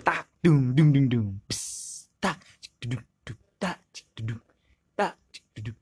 [0.00, 1.28] tak dung dung dung dung.
[2.16, 2.40] Tak.
[2.80, 3.76] Duduk duduk tak.
[4.16, 4.40] Duduk
[4.96, 5.20] tak.
[5.52, 5.76] Duduk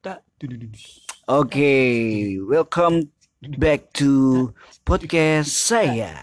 [0.00, 0.24] tak.
[0.40, 0.72] Duduk
[1.28, 1.76] Oke,
[2.48, 3.12] welcome
[3.60, 4.48] back to
[4.88, 6.16] podcast saya.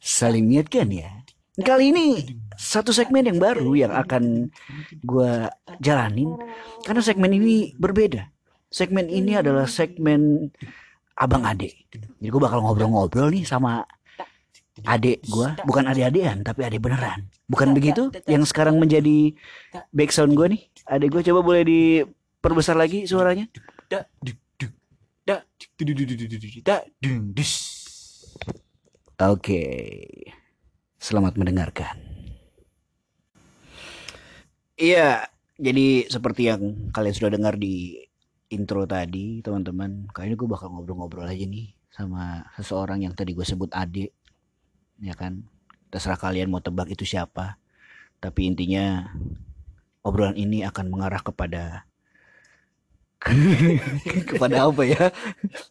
[0.00, 1.12] Saling niatkan ya.
[1.60, 2.24] Kali ini
[2.56, 4.48] satu segmen yang baru yang akan
[5.04, 5.52] gua
[5.84, 6.32] jalanin.
[6.88, 8.32] Karena segmen ini berbeda.
[8.72, 10.48] Segmen ini adalah segmen
[11.12, 11.76] abang ade.
[11.92, 13.84] Jadi gue bakal ngobrol-ngobrol nih sama
[14.82, 17.30] adik gua, bukan adik-adikan tapi adik beneran.
[17.46, 18.10] Bukan begitu?
[18.26, 19.30] Yang sekarang menjadi
[19.94, 20.62] background gue nih.
[20.90, 23.46] Adik gue coba boleh diperbesar lagi suaranya.
[29.14, 29.62] Oke,
[30.98, 31.94] selamat mendengarkan.
[34.74, 37.94] Iya, jadi seperti yang kalian sudah dengar di
[38.50, 40.10] intro tadi, teman-teman.
[40.10, 44.10] Kali ini gue bakal ngobrol-ngobrol aja nih sama seseorang yang tadi gue sebut adik,
[45.00, 45.46] ya kan?
[45.90, 47.56] Terserah kalian mau tebak itu siapa.
[48.18, 49.14] Tapi intinya
[50.04, 51.86] obrolan ini akan mengarah kepada
[54.30, 55.04] kepada apa ya?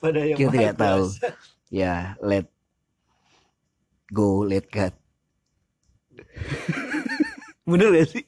[0.02, 1.04] pada yang Kita tidak tahu.
[1.74, 2.50] Ya, let
[4.10, 4.94] go, let God.
[7.70, 8.26] Bener gak sih?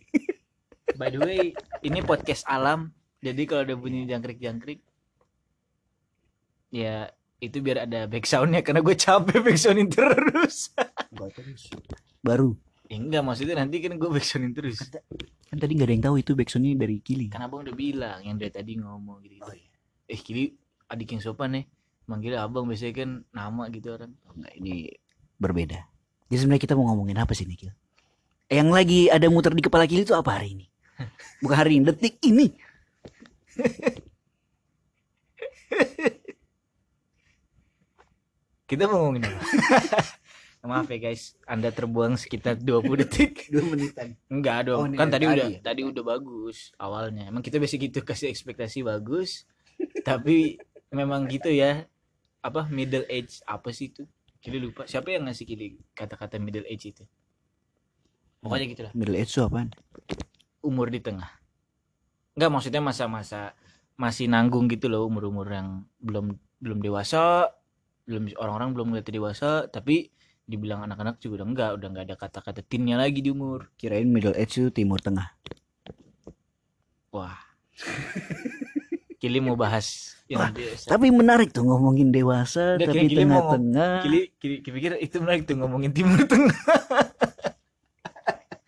[0.96, 1.52] by the way
[1.84, 4.80] ini podcast alam jadi kalau ada bunyi jangkrik jangkrik
[6.72, 7.12] ya
[7.46, 10.74] itu biar ada backsoundnya karena gue capek backsoundin terus
[12.20, 12.58] Baru.
[12.86, 14.82] ya enggak maksudnya nanti kan gue backsoundin terus
[15.46, 17.30] Kan tadi gak ada yang tahu itu backsoundnya dari Kili.
[17.30, 19.70] kan abang udah bilang yang dari tadi ngomong gitu, Oh, iya.
[20.10, 20.58] eh kili
[20.90, 21.66] adik yang sopan nih
[22.06, 24.90] manggil abang biasanya kan nama gitu orang Oh, enggak, ini
[25.38, 25.80] berbeda.
[26.26, 27.74] Jadi sebenarnya kita mau ngomongin apa sih nih, Kil?
[28.50, 30.66] Yang lagi ada muter di kepala Kili itu apa hari ini?
[31.46, 32.50] Bukan hari ini, detik ini.
[38.66, 39.46] kita mau ngomongin apa
[40.66, 44.18] maaf ya guys anda terbuang sekitar 20 detik Dua menitan.
[44.26, 44.90] Enggak Oh, dong.
[44.90, 45.60] ini kan dari tadi tadi udah ya?
[45.62, 47.30] tadi udah bagus awalnya.
[47.30, 49.46] Emang kita biasa gitu kasih ekspektasi bagus.
[50.09, 50.58] tapi
[50.90, 51.86] memang gitu ya.
[52.42, 54.09] Apa middle age apa sih itu?
[54.42, 54.90] Kili lupa.
[54.90, 57.06] Siapa yang ngasih Kili kata-kata middle age itu?
[58.42, 58.92] Pokoknya gitu lah.
[58.98, 59.70] Middle age itu apaan?
[60.66, 61.30] Umur di tengah.
[62.34, 63.54] Enggak maksudnya masa-masa
[63.96, 67.54] masih nanggung gitu loh umur-umur yang belum belum dewasa,
[68.06, 70.10] belum orang-orang belum ngerti dewasa, tapi
[70.46, 73.74] dibilang anak-anak juga udah enggak, udah enggak ada kata-kata tinnya lagi di umur.
[73.82, 75.34] Kirain middle age itu timur tengah.
[77.10, 77.38] Wah.
[79.22, 80.54] Kili mau bahas yang Wah.
[80.86, 83.94] Tapi menarik tuh ngomongin dewasa, Nggak, tapi tengah-tengah.
[84.06, 86.54] Kili, Kili, Kili pikir itu menarik tuh ngomongin timur tengah.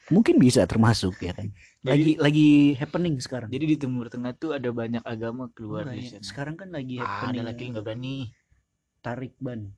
[0.08, 1.52] Mungkin bisa termasuk ya kan.
[1.84, 2.50] Lagi lagi
[2.80, 3.52] happening sekarang.
[3.52, 6.24] Jadi di timur tengah tuh ada banyak agama keluar Enggak di ya, sana.
[6.24, 7.32] Sekarang kan lagi Ah, happening.
[7.36, 8.18] ada lagi nggak berani.
[9.08, 9.72] Tarik ban.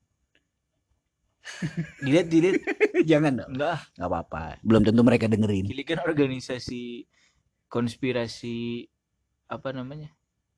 [2.03, 2.61] Dilihat, dilihat.
[3.05, 3.49] Jangan dong.
[3.53, 3.79] Enggak.
[3.93, 4.43] Nggak apa-apa.
[4.65, 5.65] Belum tentu mereka dengerin.
[5.69, 7.05] Kili kan organisasi
[7.69, 8.85] konspirasi
[9.45, 10.09] apa namanya?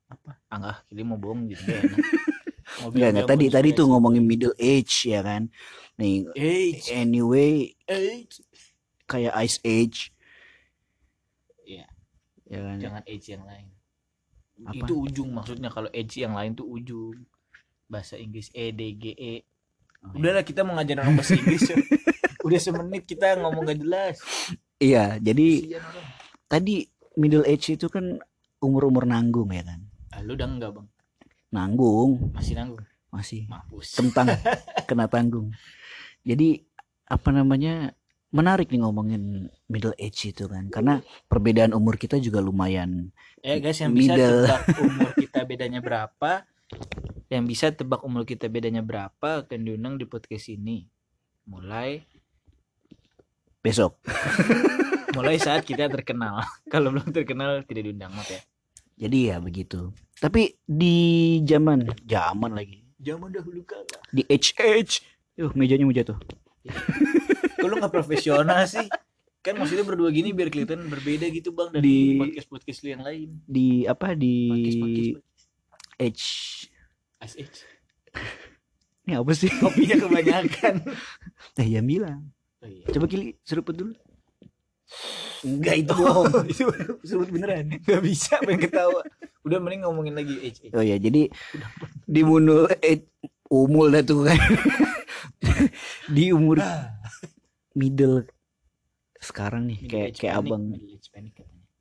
[0.07, 0.39] Apa?
[0.47, 1.97] Ah, enggak, Kili mau bohong gitu nggak enak.
[1.99, 3.27] Mau Enggak, bilang enggak.
[3.29, 5.47] Tadi tadi tuh ngomongin middle age ya kan.
[5.99, 8.41] Nih, Age, anyway age.
[9.05, 9.99] kayak ice age.
[11.63, 11.85] Iya.
[12.47, 12.75] Ya kan.
[12.79, 13.67] Jangan age yang lain.
[14.61, 14.83] Apa?
[14.83, 17.15] Itu ujung maksudnya kalau age yang lain tuh ujung.
[17.91, 19.33] Bahasa Inggris E D G E.
[20.01, 21.61] Oh, Udahlah kita mau ngajarin orang bahasa Inggris.
[21.61, 21.75] ya.
[22.47, 24.15] Udah semenit kita ngomong gak jelas.
[24.77, 25.77] Iya, jadi
[26.47, 28.17] tadi middle age itu kan
[28.57, 29.77] umur-umur nanggung ya kan.
[30.09, 30.87] Ah, lu udah enggak, Bang?
[31.51, 32.81] Nanggung Masih nanggung.
[33.09, 33.91] masih Mampus.
[33.93, 34.31] kentang
[34.89, 35.51] kena tanggung.
[36.23, 36.63] Jadi
[37.05, 37.91] apa namanya
[38.31, 39.21] menarik nih ngomongin
[39.67, 40.97] middle age itu kan karena
[41.27, 43.11] perbedaan umur kita juga lumayan
[43.43, 44.47] Ya guys yang bisa Middle.
[44.47, 46.47] tebak umur kita bedanya berapa
[47.31, 50.83] Yang bisa tebak umur kita bedanya berapa akan diundang di podcast ini.
[51.47, 52.03] Mulai
[53.63, 54.03] besok.
[55.15, 56.43] Mulai saat kita terkenal.
[56.73, 58.43] Kalau belum terkenal tidak diundang maaf ya.
[58.99, 59.95] Jadi ya begitu.
[60.19, 62.83] Tapi di zaman zaman lagi.
[62.99, 63.87] Zaman dahulu kala.
[64.11, 64.51] Di age.
[64.59, 64.99] Age.
[65.39, 66.19] Yuh, mejanya mau jatuh.
[67.63, 68.91] Kok lu gak profesional sih?
[69.39, 73.29] Kan maksudnya berdua gini biar kelihatan berbeda gitu bang Dari podcast-podcast lu yang lain.
[73.49, 74.37] di apa di
[75.97, 76.69] age
[77.21, 77.59] Ice Age.
[79.05, 79.49] Ini apa sih?
[79.61, 80.75] Kopinya kebanyakan.
[81.61, 82.33] Eh ya bilang
[82.63, 82.89] oh, iya.
[82.89, 83.93] coba kili seruput dulu.
[85.45, 86.45] Enggak itu bohong.
[86.51, 86.65] itu
[87.05, 87.77] seruput beneran.
[87.85, 89.05] Gak bisa pengen ketawa.
[89.45, 90.73] Udah mending ngomongin lagi Age Age.
[90.73, 91.29] Oh ya jadi
[92.09, 93.05] di munul eh,
[93.53, 94.39] umul dah tuh kan.
[96.15, 96.57] Di umur
[97.77, 98.25] middle
[99.21, 100.63] sekarang nih Middle kayak kayak panic, abang.
[101.13, 101.33] panic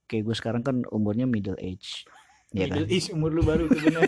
[0.04, 2.04] kayak gue sekarang kan umurnya middle age.
[2.52, 2.84] Ya kan?
[2.84, 4.04] middle age umur lu baru tuh bener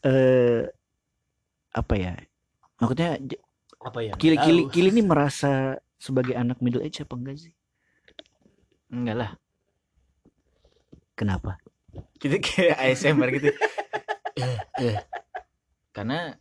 [0.00, 0.64] eh
[1.70, 2.12] apa ya
[2.80, 3.20] maksudnya
[3.80, 7.52] apa ya kili kili kili ini merasa sebagai anak middle age apa enggak sih?
[8.88, 9.30] enggak lah
[11.12, 11.60] Kenapa?
[12.16, 13.48] kita kayak ASMR gitu
[14.40, 14.96] Eh, eh.
[15.92, 16.32] karena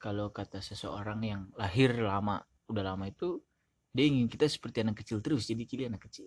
[0.00, 2.40] kalau kata seseorang yang lahir lama
[2.70, 3.42] udah lama itu
[3.92, 6.24] dia ingin kita seperti anak kecil terus jadi kili anak kecil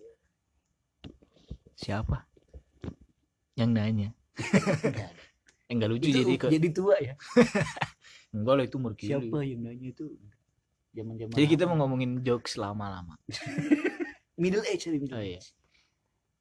[1.74, 2.28] Siapa?
[3.56, 4.14] yang nanya
[5.70, 7.14] eh, enggak lucu jadi kok jadi tua ya.
[8.34, 10.04] enggak lah itu umur Siapa yang nanya itu?
[10.90, 13.14] Zaman-zaman jadi kita mau ngomongin jokes lama-lama
[14.42, 15.38] middle age tadi, middle Oh, iya.
[15.38, 15.54] age.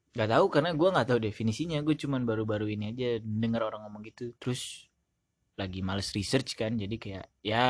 [0.09, 4.01] nggak tahu karena gue nggak tahu definisinya gue cuman baru-baru ini aja dengar orang ngomong
[4.09, 4.89] gitu terus
[5.53, 7.65] lagi males research kan jadi kayak ya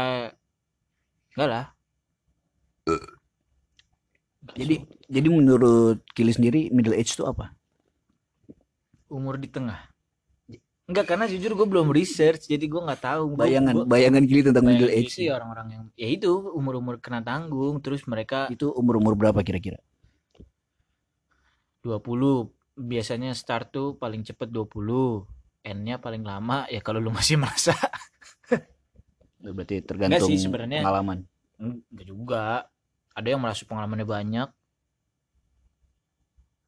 [1.35, 1.65] enggak lah
[4.55, 4.75] Jadi
[5.11, 7.51] jadi menurut Kili sendiri middle age itu apa?
[9.09, 9.88] umur di tengah
[10.89, 13.21] Enggak karena jujur gue belum research jadi gue nggak tahu.
[13.31, 16.31] Gua- Bayangan gua- bayangan Kili tentang middle bayangan age itu ya orang-orang yang ya itu
[16.49, 19.77] umur-umur kena tanggung terus mereka itu umur-umur berapa kira-kira?
[21.81, 25.29] 20 biasanya start tuh paling cepet 20
[25.61, 27.77] N-nya paling lama ya kalau lu masih merasa.
[29.37, 30.81] Berarti tergantung sih sebenarnya.
[30.81, 31.23] pengalaman.
[31.55, 32.65] enggak juga.
[33.13, 34.49] Ada yang merasa pengalamannya banyak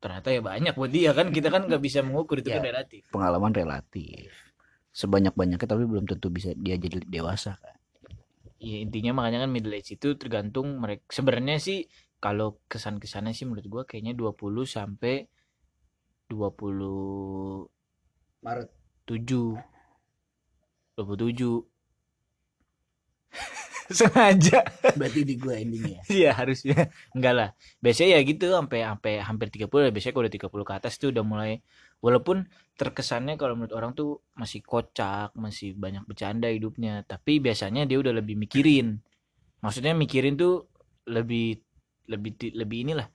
[0.01, 2.57] ternyata ya banyak buat dia kan kita kan nggak bisa mengukur itu Ya.
[2.57, 4.33] kan relatif Pengalaman relatif.
[4.91, 7.77] Sebanyak-banyaknya tapi belum tentu bisa dia jadi dewasa kan.
[8.57, 11.85] ya intinya makanya kan middle age itu tergantung mereka sebenarnya sih
[12.17, 15.25] kalau kesan-kesannya sih menurut gua kayaknya 20 sampai
[16.29, 17.65] 27
[18.41, 18.69] Maret
[20.97, 21.65] 27
[23.99, 24.63] sengaja
[24.95, 26.01] berarti di gua endingnya.
[26.07, 27.49] Iya harusnya enggak lah.
[27.83, 29.91] Biasanya ya gitu sampai sampai hampir 30 lah.
[29.91, 31.51] Biasanya kalau udah 30 ke atas tuh udah mulai
[32.01, 38.01] walaupun terkesannya kalau menurut orang tuh masih kocak, masih banyak bercanda hidupnya, tapi biasanya dia
[38.01, 38.97] udah lebih mikirin.
[39.61, 40.65] Maksudnya mikirin tuh
[41.05, 41.61] lebih
[42.09, 43.07] lebih lebih inilah.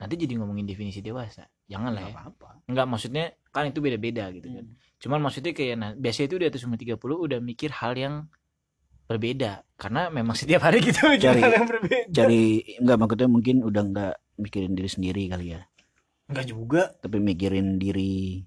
[0.00, 1.44] Nanti jadi ngomongin definisi dewasa.
[1.70, 2.12] Jangan lah ya.
[2.16, 2.66] apa-apa.
[2.66, 3.24] Enggak maksudnya
[3.54, 4.66] kan itu beda-beda gitu kan.
[4.98, 8.14] Cuman maksudnya kayak nah, biasanya itu di atas umur 30 udah mikir hal yang
[9.10, 12.06] berbeda karena memang setiap hari kita mikir Cari- hal yang berbeda.
[12.14, 12.42] Cari
[12.78, 15.66] enggak maksudnya mungkin udah enggak mikirin diri sendiri kali ya.
[16.30, 16.82] Enggak juga.
[17.02, 18.38] Tapi mikirin diri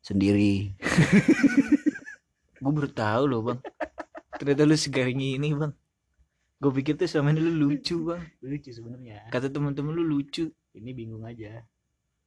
[0.00, 0.72] sendiri.
[2.62, 3.60] Gue baru tahu loh bang.
[4.40, 5.76] Ternyata lu segaring ini bang.
[6.62, 8.22] Gue pikir tuh sama ini lu lucu bang.
[8.40, 9.28] Lucu sebenarnya.
[9.28, 10.48] Kata teman-teman lu lucu.
[10.72, 11.60] Ini bingung aja.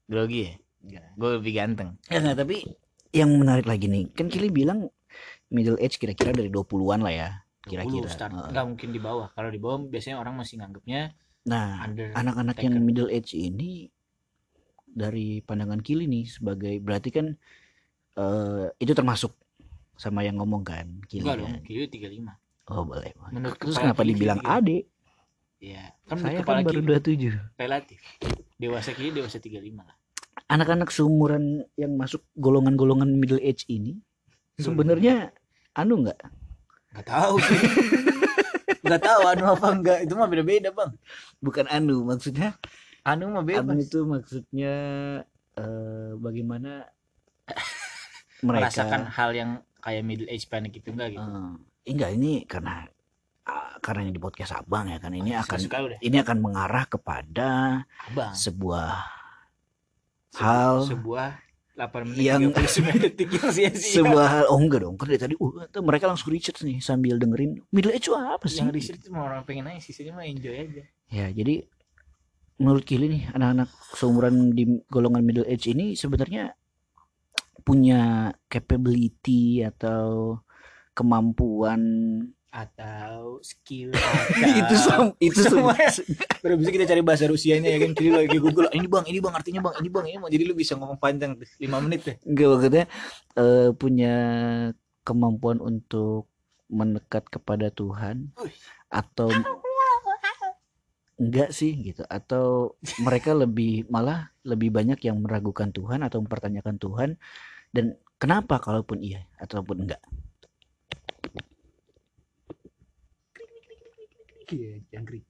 [0.06, 0.54] Grogi ya?
[0.86, 1.08] Enggak.
[1.18, 1.90] Gue lebih ganteng.
[2.14, 2.62] Ya enggak, tapi
[3.16, 4.92] yang menarik lagi nih, kan Kili bilang
[5.48, 7.30] middle age kira-kira dari 20-an lah ya.
[7.66, 8.06] Kira-kira.
[8.06, 8.32] 20 start.
[8.34, 8.50] Heeh.
[8.54, 9.28] Nggak mungkin di bawah.
[9.34, 11.02] Kalau di bawah biasanya orang masih nganggapnya
[11.46, 11.86] Nah,
[12.18, 13.86] anak-anak yang middle age ini
[14.82, 17.38] dari pandangan Kili nih sebagai berarti kan
[18.16, 19.36] eh itu termasuk
[19.94, 21.46] sama yang ngomong kan Kili Enggak kan.
[21.46, 21.66] dong.
[21.70, 22.34] Kiri 35.
[22.74, 23.14] Oh boleh.
[23.14, 23.30] boleh.
[23.30, 24.58] Menurut Terus kenapa Kili dibilang tiga.
[24.58, 24.84] adik?
[25.62, 25.84] Iya.
[26.10, 27.62] Kan Saya kan baru kiri 27.
[27.62, 28.00] relatif.
[28.58, 29.96] Dewasa kiri dewasa 35 lah.
[30.50, 34.02] Anak-anak seumuran yang masuk golongan-golongan middle age ini
[34.58, 35.30] sebenarnya
[35.74, 36.20] anu nggak?
[36.96, 37.60] Nggak tahu sih.
[38.88, 39.98] Nggak tahu anu apa enggak.
[40.08, 40.92] Itu mah beda-beda bang.
[41.44, 42.56] Bukan anu maksudnya.
[43.04, 43.68] Anu mah bebas.
[43.68, 44.74] Anu itu maksudnya
[45.60, 46.88] eh, bagaimana
[48.48, 49.52] mereka Merasakan hal yang
[49.84, 51.28] kayak middle age panic itu enggak gitu.
[51.84, 52.88] Eh, enggak ini karena
[53.46, 56.00] ah, karena ini di podcast abang ya kan ini akan suka udah.
[56.02, 58.34] ini akan mengarah kepada Abang.
[58.34, 58.92] sebuah
[60.34, 61.30] Sebu- hal sebuah
[61.76, 64.00] 8 menit yang- 39 detik yang sia-sia.
[64.00, 67.60] sebuah hal oh enggak dong kan dari tadi uh, mereka langsung research nih sambil dengerin
[67.70, 70.84] middle age apa sih yang research itu mau orang pengen aja sisanya mah enjoy aja.
[71.12, 71.68] ya jadi
[72.56, 76.56] menurut Kili nih anak-anak seumuran di golongan middle age ini sebenarnya
[77.68, 80.40] punya capability atau
[80.96, 81.82] kemampuan
[82.56, 83.92] Atau skill
[84.64, 85.76] itu sem- itu Semua.
[85.92, 86.08] sem-
[86.44, 87.92] Baru bisa kita cari bahasa Rusianya ya kan.
[87.92, 90.32] Kiri lagi Google ini bang ini bang artinya bang ini bang ini bang.
[90.32, 92.86] Jadi lu bisa ngomong panjang 5 menit deh Enggak maksudnya
[93.36, 94.16] eh, punya
[95.04, 96.32] kemampuan untuk
[96.72, 98.32] mendekat kepada Tuhan
[98.88, 99.28] atau
[101.16, 102.08] enggak sih gitu.
[102.08, 107.10] Atau mereka lebih malah lebih banyak yang meragukan Tuhan atau mempertanyakan Tuhan.
[107.72, 110.00] Dan kenapa kalaupun iya ataupun enggak
[114.52, 115.26] Iya, jangkrik.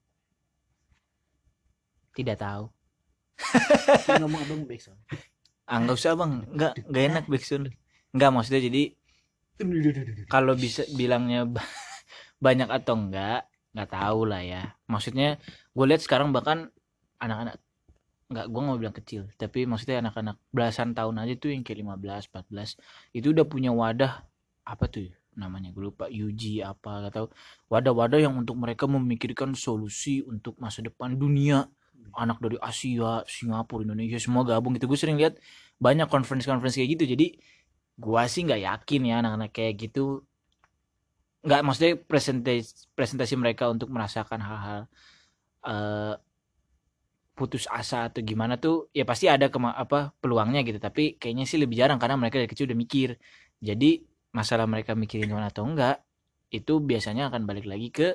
[2.16, 2.64] Tidak tahu.
[4.20, 4.96] ngomong abang backsound
[5.66, 7.74] Ah nggak usah bang, nggak nggak enak backsound.
[8.14, 8.82] Nggak maksudnya jadi
[10.30, 11.66] kalau bisa bilangnya ba-
[12.46, 14.62] banyak atau enggak nggak tahu lah ya.
[14.86, 15.42] Maksudnya
[15.74, 16.70] gue lihat sekarang bahkan
[17.18, 17.58] anak-anak
[18.30, 22.30] nggak gue nggak bilang kecil, tapi maksudnya anak-anak belasan tahun aja tuh yang kayak 15,
[22.30, 22.78] 14
[23.10, 24.22] itu udah punya wadah
[24.62, 25.10] apa tuh?
[25.36, 25.44] Ya?
[25.44, 26.08] namanya gue lupa.
[26.08, 27.26] UG apa gak tahu.
[27.68, 31.68] Wadah-wadah yang untuk mereka memikirkan solusi untuk masa depan dunia.
[32.16, 34.88] Anak dari Asia Singapura Indonesia semua gabung gitu.
[34.88, 35.36] Gue sering lihat
[35.76, 37.04] banyak conference-conference kayak gitu.
[37.12, 37.26] Jadi
[37.96, 40.24] gua sih nggak yakin ya anak-anak kayak gitu.
[41.44, 44.80] Nggak maksudnya presentasi presentasi mereka untuk merasakan hal-hal
[45.64, 46.14] eh,
[47.36, 50.80] putus asa atau gimana tuh ya pasti ada kema apa peluangnya gitu.
[50.80, 53.20] Tapi kayaknya sih lebih jarang karena mereka dari kecil udah mikir.
[53.60, 56.04] Jadi masalah mereka mikirin Tuhan atau enggak
[56.52, 58.08] itu biasanya akan balik lagi ke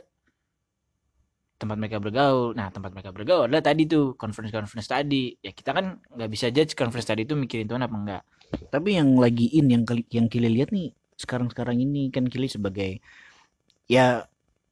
[1.57, 2.57] tempat mereka bergaul.
[2.57, 5.33] Nah tempat mereka bergaul adalah tadi tuh conference conference tadi.
[5.41, 8.23] Ya kita kan nggak bisa judge conference tadi itu mikirin Tuhan apa enggak.
[8.69, 13.01] Tapi yang lagi in yang yang Kili lihat nih sekarang-sekarang ini kan Kili sebagai
[13.89, 14.25] ya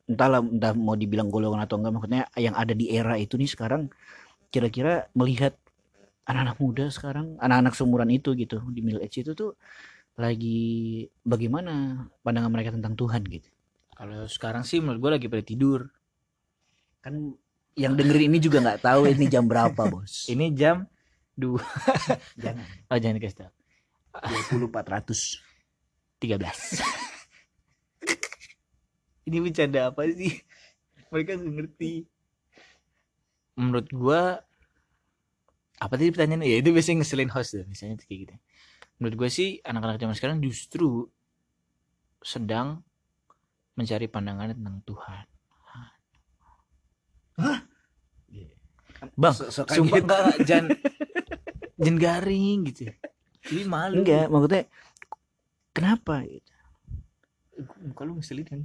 [0.09, 3.93] entahlah entah mau dibilang golongan atau enggak maksudnya yang ada di era itu nih sekarang
[4.49, 5.53] kira-kira melihat
[6.25, 9.53] anak-anak muda sekarang anak-anak seumuran itu gitu di middle age itu tuh
[10.19, 13.47] lagi bagaimana pandangan mereka tentang Tuhan gitu.
[13.95, 15.87] kalau sekarang sih menurut gue lagi pada tidur
[16.99, 17.39] Kan
[17.79, 20.27] yang dengerin ini juga nggak tahu ini jam berapa, Bos.
[20.33, 20.83] ini jam
[21.39, 21.63] dua
[22.43, 22.67] Jangan.
[22.91, 23.51] oh jangan dikasih tahu
[24.59, 25.39] 20 400.
[26.19, 26.83] 13
[29.31, 30.35] ini bercanda apa sih
[31.07, 31.93] mereka nggak ngerti
[33.55, 34.43] menurut gua
[35.79, 38.35] apa tadi pertanyaannya ya itu biasanya ngeselin host tuh misalnya kayak gitu
[38.99, 41.07] menurut gua sih anak-anak zaman sekarang justru
[42.19, 42.83] sedang
[43.79, 45.25] mencari pandangan tentang Tuhan.
[49.15, 49.79] Bang Se- sekaget.
[49.79, 50.65] sumpah enggak jangan
[51.79, 52.91] jangan garing gitu
[53.47, 54.03] jadi malu.
[54.03, 54.63] Enggak, maksudnya
[55.71, 56.27] kenapa?
[57.81, 58.59] Muka lu ngeselin kan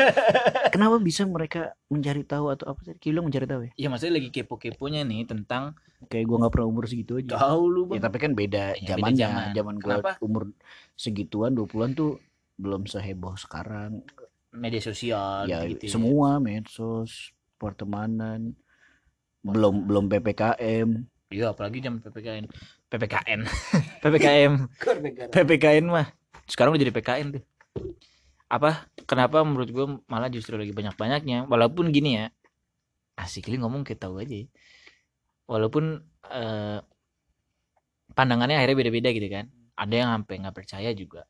[0.72, 2.98] Kenapa bisa mereka mencari tahu atau apa tadi?
[2.98, 3.72] Kilo mencari tahu ya?
[3.76, 7.34] ya maksudnya lagi kepo-keponya nih tentang Kayak gua nggak pernah umur segitu aja.
[7.34, 8.02] Tahu lu Ya bang.
[8.02, 9.18] tapi kan beda Ya, beda zamannya.
[9.18, 9.46] zaman.
[9.52, 10.10] Zaman gua Kenapa?
[10.20, 10.42] umur
[10.92, 12.12] segituan 20-an tuh
[12.54, 14.04] belum seheboh sekarang.
[14.50, 15.90] Media sosial ya gitu.
[15.90, 18.54] semua medsos, pertemanan,
[19.40, 20.88] belum belum PPKM.
[21.26, 22.44] Iya apalagi zaman ppkn.
[22.86, 23.40] ppkn.
[23.98, 24.52] ppkm.
[25.32, 26.06] ppkn mah.
[26.44, 27.42] Sekarang udah jadi PKN tuh.
[28.48, 28.86] Apa?
[29.04, 31.50] Kenapa menurut gue malah justru lagi banyak-banyaknya.
[31.50, 32.26] Walaupun gini ya.
[33.14, 34.46] Asik ngomong kita tahu aja.
[35.46, 36.78] Walaupun eh,
[38.14, 39.46] pandangannya akhirnya beda-beda gitu kan.
[39.74, 41.26] Ada yang sampai nggak percaya juga.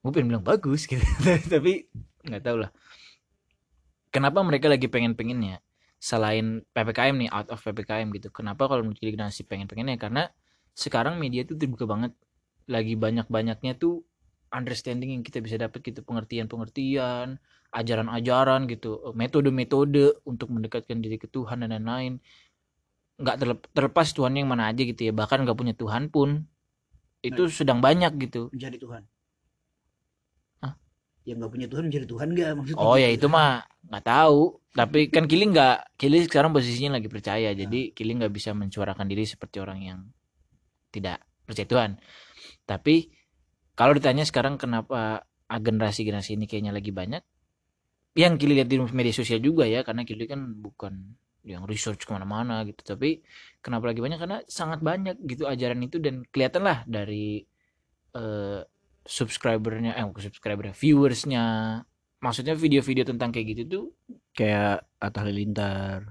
[0.00, 1.00] Gue pengen bilang bagus gitu.
[1.52, 1.88] Tapi
[2.24, 2.70] nggak tahu lah.
[4.10, 5.62] Kenapa mereka lagi pengen-pengennya?
[6.00, 8.32] Selain PPKM nih, out of PPKM gitu.
[8.32, 10.00] Kenapa kalau menurut generasi pengen-pengennya?
[10.00, 10.26] Karena
[10.72, 12.16] sekarang media tuh terbuka banget.
[12.66, 14.02] Lagi banyak-banyaknya tuh
[14.50, 16.02] understanding yang kita bisa dapat gitu.
[16.02, 17.38] Pengertian-pengertian,
[17.70, 19.14] ajaran-ajaran gitu.
[19.14, 22.18] Metode-metode untuk mendekatkan diri ke Tuhan dan lain-lain.
[23.20, 25.12] Nggak terlep- terlepas Tuhan yang mana aja gitu ya.
[25.14, 26.44] Bahkan nggak punya Tuhan pun.
[27.22, 28.50] Itu sedang banyak gitu.
[28.50, 29.02] Mencari Tuhan.
[30.64, 30.74] Hah?
[31.28, 32.80] Yang nggak punya Tuhan mencari Tuhan nggak maksudnya?
[32.80, 34.58] Oh ya itu mah nggak tahu.
[34.70, 37.52] Tapi kan Kili nggak, Kili sekarang posisinya lagi percaya.
[37.52, 40.00] Jadi Kili nggak bisa mensuarakan diri seperti orang yang
[40.90, 41.90] tidak percaya Tuhan.
[42.64, 43.19] Tapi
[43.80, 47.24] kalau ditanya sekarang kenapa generasi-generasi ini kayaknya lagi banyak,
[48.12, 51.16] yang Kili lihat di media sosial juga ya, karena Kili kan bukan
[51.48, 52.84] yang research ke mana-mana gitu.
[52.84, 53.24] Tapi
[53.64, 54.20] kenapa lagi banyak?
[54.20, 57.40] Karena sangat banyak gitu ajaran itu dan kelihatan lah dari
[58.12, 58.60] eh,
[59.08, 61.44] subscribernya, eh bukan subscribernya, viewersnya.
[62.20, 63.84] Maksudnya video-video tentang kayak gitu tuh
[64.36, 66.04] Kayak Atta Halilintar,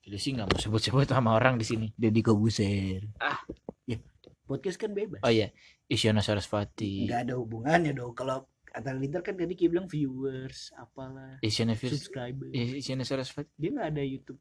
[0.00, 1.86] Jadi sih nggak mau sebut-sebut sama orang di sini.
[1.92, 3.04] Deddy Kobuser.
[3.20, 3.44] Ah.
[3.84, 4.00] ya
[4.44, 5.20] podcast kan bebas.
[5.24, 5.50] Oh iya,
[5.84, 8.16] Isyana Sarasvati, Nggak ada hubungannya dong.
[8.16, 12.50] Kalau Atta Halilintar kan tadi Ki bilang viewers, apalah, Isyana Fir, subscriber.
[12.50, 13.52] Is- Isyana Sarasvati.
[13.54, 14.40] Dia nggak ada YouTube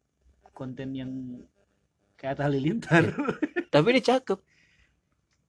[0.56, 1.12] konten yang
[2.16, 3.04] kayak Atta Halilintar.
[3.74, 4.40] Tapi dia cakep.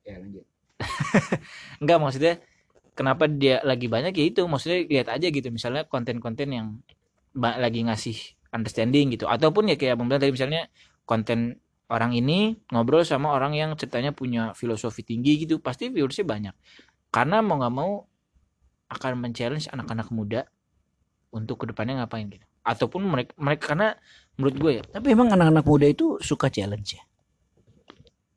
[0.04, 0.44] ya lanjut.
[1.80, 2.34] Enggak maksudnya
[2.92, 6.66] kenapa dia lagi banyak ya itu maksudnya lihat aja gitu misalnya konten-konten yang
[7.34, 8.14] lagi ngasih
[8.52, 10.68] understanding gitu ataupun ya kayak Abang bilang tadi misalnya
[11.02, 11.58] konten
[11.94, 16.54] orang ini ngobrol sama orang yang ceritanya punya filosofi tinggi gitu pasti viewersnya banyak
[17.14, 17.92] karena mau nggak mau
[18.90, 20.44] akan men-challenge anak-anak muda
[21.30, 23.88] untuk ke depannya ngapain gitu ataupun mereka mereka karena
[24.34, 27.04] menurut gue ya Tapi emang anak-anak muda itu suka challenge ya?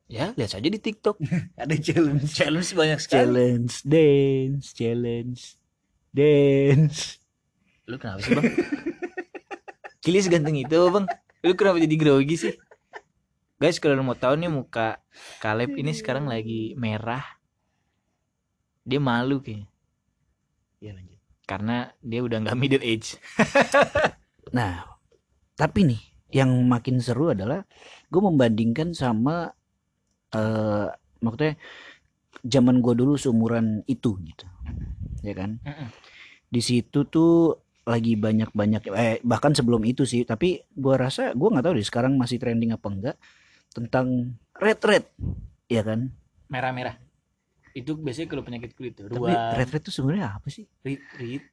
[0.08, 1.20] ya lihat saja di TikTok
[1.62, 2.32] Ada challenge.
[2.32, 5.42] challenge banyak Challenge, dance, challenge,
[6.12, 7.20] dance.
[7.88, 8.46] Lu kenapa sih bang?
[10.04, 11.06] Kili seganteng itu bang.
[11.44, 12.54] Lu kenapa jadi grogi sih?
[13.58, 15.02] Guys kalau mau tahu nih muka
[15.42, 17.26] Kaleb ini sekarang lagi merah.
[18.86, 19.68] Dia malu kayaknya.
[20.78, 21.20] Ya lanjut.
[21.50, 23.18] Karena dia udah nggak middle age.
[24.48, 24.80] Nah,
[25.60, 26.00] tapi nih
[26.32, 27.68] yang makin seru adalah
[28.08, 29.52] gue membandingkan sama
[30.32, 30.88] eh
[31.24, 31.56] maksudnya
[32.44, 34.46] zaman gua dulu seumuran itu gitu
[35.24, 35.58] ya kan
[36.48, 41.58] di situ tuh lagi banyak banyak eh bahkan sebelum itu sih tapi gua rasa gua
[41.58, 43.18] nggak tahu deh sekarang masih trending apa enggak
[43.77, 45.05] tentang red red
[45.67, 46.10] ya kan?
[46.48, 46.98] Merah-merah.
[47.72, 50.65] Itu biasanya kalau penyakit kulit tuh tapi red red itu sebenarnya apa sih?
[50.81, 51.05] Rit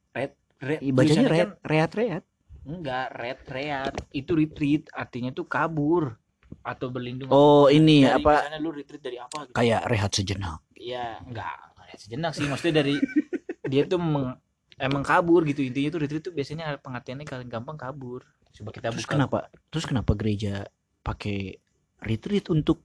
[0.09, 0.81] red red.
[0.81, 2.25] Ih, bacanya red kan- reat reat.
[2.65, 3.93] Enggak red reat.
[4.11, 6.17] Itu retreat artinya tuh kabur.
[6.63, 7.29] Atau berlindung.
[7.29, 8.33] Oh ini Dari apa?
[8.41, 9.53] misalnya lu retreat dari apa gitu.
[9.53, 10.65] Kayak rehat sejenak.
[10.73, 12.47] Iya, enggak, enggak sejenak sih.
[12.47, 12.97] Maksudnya dari
[13.71, 14.39] dia tuh meng-
[14.75, 15.61] emang kabur gitu.
[15.61, 18.25] Intinya tuh retreat tuh biasanya pengertiannya kalian gampang kabur.
[18.49, 19.13] Coba kita terus buka.
[19.13, 19.39] kenapa?
[19.69, 20.65] Terus kenapa gereja
[21.03, 21.59] pakai
[22.05, 22.85] retreat untuk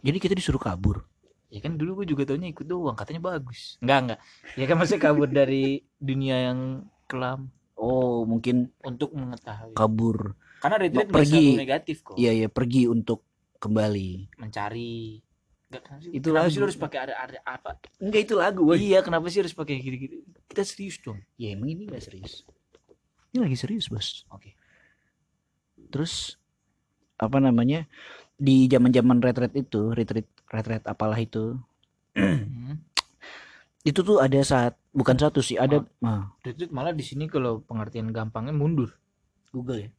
[0.00, 1.08] jadi kita disuruh kabur
[1.52, 3.76] Ya kan dulu gue juga taunya ikut doang, katanya bagus.
[3.84, 4.18] Enggak, enggak.
[4.56, 6.58] Ya kan maksudnya kabur dari dunia yang
[7.04, 9.76] kelam oh mungkin untuk mengetahui.
[9.76, 10.32] kabur
[10.64, 11.52] Karena retreat pergi.
[11.52, 12.16] negatif kok.
[12.16, 13.20] iya ya pergi untuk
[13.60, 15.20] kembali Mencari.
[15.68, 16.10] Enggak, kenapa sih?
[16.16, 16.56] Itu kenapa sih lagu.
[16.56, 17.70] lu harus pakai ada, ada apa?
[18.00, 20.16] enggak itu lagu Iya, kenapa sih harus pakai gitu-gitu?
[20.48, 21.20] Kita serius dong.
[21.36, 22.48] ya emang ini gak serius
[23.28, 24.56] ini lagi serius bos Oke.
[25.88, 26.36] terus
[27.16, 27.84] apa namanya
[28.42, 31.54] di zaman zaman retret itu retreat retret apalah itu
[32.12, 32.76] Hmm.
[33.88, 38.12] itu tuh ada saat bukan satu sih ada ah, Retreat malah di sini kalau pengertian
[38.12, 38.92] gampangnya mundur.
[39.48, 39.90] Google ya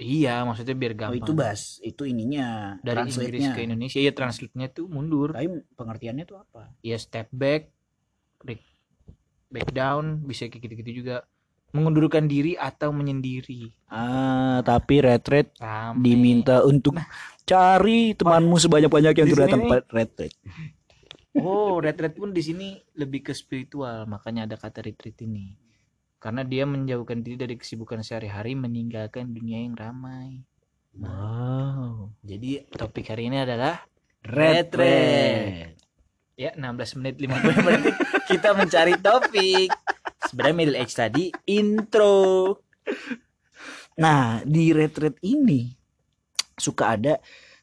[0.00, 1.20] Iya, maksudnya biar oh gampang.
[1.20, 6.40] itu bas itu ininya dari Inggris ke Indonesia ya translate-nya tuh mundur tapi pengertiannya tuh
[6.40, 7.68] apa ya step back
[8.40, 8.64] back,
[9.52, 11.28] back down bisa kayak gitu-gitu juga
[11.76, 16.00] mengundurkan diri atau menyendiri ah tapi retret Rame.
[16.00, 16.96] diminta untuk
[17.50, 20.30] cari temanmu sebanyak-banyak yang Di sudah tempat retret
[21.38, 24.08] oh retreat pun di sini lebih ke spiritual.
[24.10, 25.54] Makanya ada kata retreat ini.
[26.20, 30.44] Karena dia menjauhkan diri dari kesibukan sehari-hari meninggalkan dunia yang ramai.
[30.98, 32.12] Wow.
[32.26, 33.78] Jadi topik hari ini adalah
[34.20, 35.78] retret
[36.36, 37.94] ya 16 menit 50 menit.
[38.28, 39.70] Kita mencari topik.
[40.28, 42.60] Sebenarnya middle age tadi intro.
[43.96, 45.79] Nah, di retret ini
[46.60, 47.16] suka ada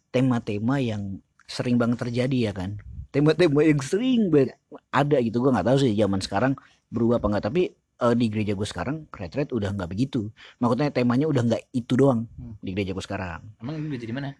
[0.09, 2.81] tema-tema yang sering banget terjadi ya kan.
[3.13, 4.57] Tema-tema yang sering banget
[4.91, 5.39] ada gitu.
[5.39, 6.53] Gue nggak tahu sih zaman sekarang
[6.89, 7.45] berubah apa nggak.
[7.47, 10.27] Tapi eh, di gereja gue sekarang retret udah nggak begitu.
[10.59, 12.57] Maksudnya temanya udah nggak itu doang Hmm.
[12.59, 13.41] di gereja gue sekarang.
[13.61, 14.33] emang ini jadi mana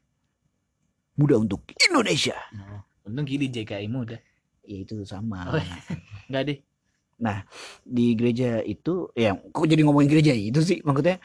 [1.17, 2.38] Muda untuk Indonesia.
[2.54, 4.22] Oh, untung gini JKI muda.
[4.62, 5.50] Ya itu sama.
[5.50, 5.58] Oh,
[6.30, 6.58] Enggak deh.
[7.82, 11.17] Di gereja itu ya kok jadi ngomongin gereja itu sih maksudnya.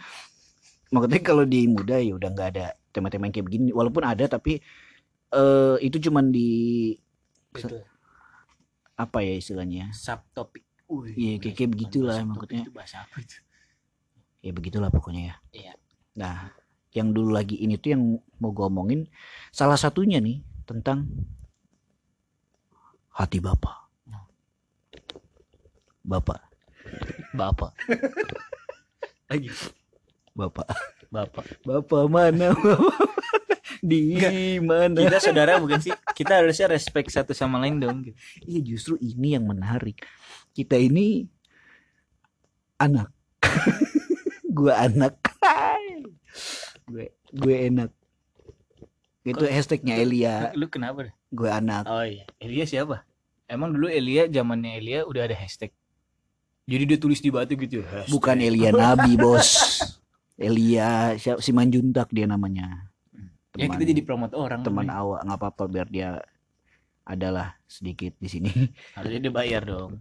[0.89, 3.71] Maksudnya kalau di muda ya udah nggak ada tema-tema yang kayak begini.
[3.71, 4.61] Walaupun ada tapi
[5.29, 6.93] eh itu cuman di
[7.53, 7.81] Itu
[8.95, 10.63] apa ya istilahnya subtopik.
[11.17, 12.63] Iya, kayak- kayak begitulah maksudnya.
[12.63, 13.37] Itu bahasa apa itu?
[14.43, 15.73] ya begitulah pokoknya ya Iya.
[16.13, 16.51] nah
[16.91, 18.03] yang dulu lagi ini tuh yang
[18.37, 19.07] mau gue omongin
[19.49, 21.07] salah satunya nih tentang
[23.13, 24.27] hati bapak Oh.
[26.03, 26.43] bapak
[27.33, 27.71] Bapak.
[29.31, 29.49] Lagi.
[30.35, 30.67] bapak
[31.13, 31.45] Bapak.
[31.61, 32.57] bapak mana
[33.85, 34.17] di
[34.65, 35.93] mana Kita saudara bukan sih?
[36.17, 38.01] Kita harusnya respect satu sama lain dong.
[38.01, 38.17] Gitu.
[38.49, 40.01] iya justru ini yang menarik
[40.53, 41.29] kita ini
[42.77, 43.13] anak
[44.57, 45.17] gue anak
[46.89, 47.91] gue gue enak
[49.23, 51.07] itu hashtagnya Elia Lu kenapa?
[51.09, 51.15] deh?
[51.31, 52.27] gue anak Oh iya.
[52.43, 53.07] Elia siapa?
[53.47, 55.71] Emang dulu Elia zamannya Elia udah ada hashtag.
[56.65, 57.85] Jadi dia tulis di batu gitu.
[57.85, 58.09] hashtag.
[58.11, 59.49] bukan Elia Nabi bos
[60.43, 62.91] Elia si Manjuntak dia namanya
[63.53, 64.65] Ya teman kita jadi promote orang.
[64.65, 65.01] teman namanya.
[65.05, 66.11] awak nggak apa-apa biar dia
[67.05, 68.49] adalah sedikit di sini
[68.97, 70.01] Harusnya dia bayar dong.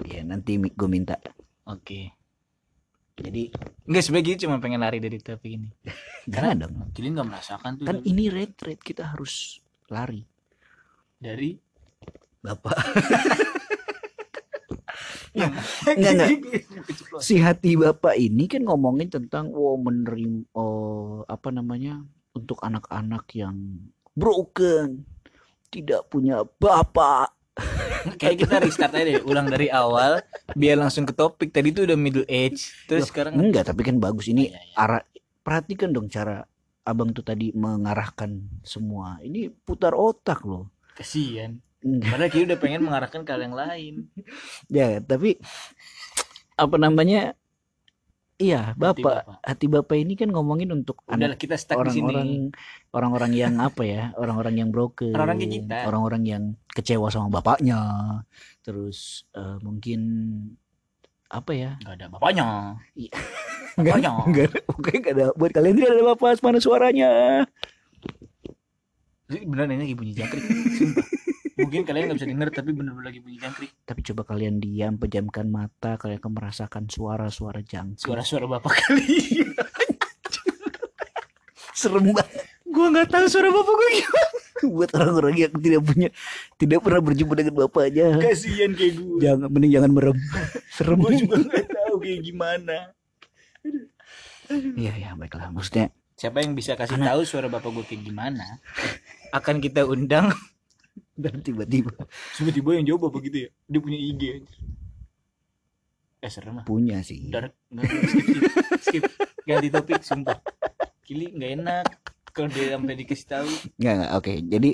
[0.00, 1.16] ya nanti gue minta
[1.64, 2.12] Oke.
[3.16, 3.52] jadi
[3.84, 5.68] Enggak gitu cuma pengen lari dari topik ini.
[6.32, 10.24] jangan dong Kalian nggak merasakan tuh kan ini retret kita harus lari
[11.16, 11.56] dari
[12.40, 12.76] bapak
[15.34, 15.52] Enggak,
[15.96, 16.28] enggak.
[16.86, 17.22] Keceplosan.
[17.22, 22.02] si hati bapak ini kan ngomongin tentang wow menerima oh, apa namanya
[22.34, 23.56] untuk anak-anak yang
[24.14, 25.06] broken
[25.70, 27.30] tidak punya bapak
[28.16, 30.24] Kayak kita restart aja deh, ulang dari awal
[30.56, 31.52] biar langsung ke topik.
[31.52, 34.76] Tadi tuh udah middle age, terus Loh, sekarang enggak tapi kan bagus ini Iya, iya.
[34.78, 35.02] arah
[35.44, 36.44] perhatikan dong cara
[36.84, 41.60] abang tuh tadi mengarahkan semua ini putar otak loh kasihan.
[41.80, 42.10] Enggak.
[42.12, 43.94] Padahal kita udah pengen mengarahkan ke hal yang lain.
[44.68, 45.40] ya tapi
[46.54, 47.32] apa namanya
[48.36, 49.36] iya Hati bapak bapak.
[49.40, 52.04] hati bapak ini kan ngomongin untuk anak Udah kita stuck di sini.
[52.04, 52.30] orang-orang
[52.92, 55.40] orang-orang yang apa ya orang-orang yang broken Orang-orang
[55.88, 57.80] orang-orang yang kecewa sama bapaknya
[58.60, 60.00] terus eh, mungkin
[61.30, 62.46] apa ya Gak ada bapaknya.
[63.78, 64.12] Enggak, Bapaknya.
[64.26, 67.10] enggak ada pokoknya enggak ada buat kalian tidak ada bapak mana suaranya
[69.30, 70.42] Beneran ini bunyi jangkrik.
[70.42, 71.06] Sumpah.
[71.56, 75.46] mungkin kalian nggak bisa denger tapi bener-bener lagi bunyi jangkrik Tapi coba kalian diam, pejamkan
[75.46, 78.02] mata, kalian akan merasakan suara-suara jangkrik.
[78.02, 79.50] suara-suara bapak kalian
[81.72, 82.26] serem banget
[82.66, 84.28] gua nggak tahu suara bapak gue gimana
[84.60, 86.08] buat orang-orang yang tidak punya,
[86.54, 88.20] tidak pernah berjumpa dengan bapaknya.
[88.20, 90.16] kasihan kayak gue Jangan, mending jangan merem.
[90.68, 91.00] Serem.
[91.00, 92.76] gue juga nggak tahu kayak gimana
[94.50, 95.48] Iya, ya, baiklah.
[95.48, 98.60] Maksudnya, siapa yang bisa kasih Anak- tahu suara bapak gue kayak gimana
[99.32, 100.28] akan kita undang
[101.20, 101.92] dan tiba-tiba
[102.34, 104.22] tiba-tiba yang jawab bapak gitu ya dia punya IG
[106.20, 107.32] eh serem lah punya sih.
[107.32, 108.42] Udah, nggak, skip, skip,
[108.84, 109.02] skip.
[109.48, 110.36] ganti topik sumpah
[111.00, 111.84] kili nggak enak
[112.30, 114.32] kalau dia sampai dikasih tahu Nggak, nggak, oke.
[114.46, 114.70] Jadi,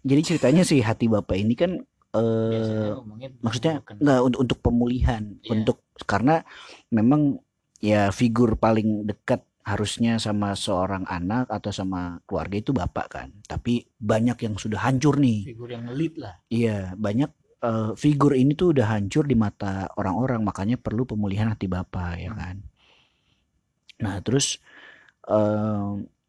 [0.00, 1.72] jadi ceritanya sih hati bapak ini kan
[2.08, 3.96] eh ngomongnya maksudnya bukan.
[4.00, 5.50] nggak untuk untuk pemulihan Iya.
[5.54, 6.40] untuk karena
[6.88, 7.36] memang
[7.78, 13.28] ya figur paling dekat harusnya sama seorang anak atau sama keluarga itu bapak kan.
[13.52, 13.74] Tapi
[14.10, 15.38] banyak yang sudah hancur nih.
[15.48, 16.34] Figur yang ngelit lah.
[16.58, 17.30] Iya banyak
[17.68, 20.40] eh, figur ini tuh udah hancur di mata orang-orang.
[20.48, 22.40] Makanya perlu pemulihan hati bapak ya Hmm.
[22.42, 22.56] kan?
[24.04, 24.58] Nah terus
[25.30, 25.88] eh,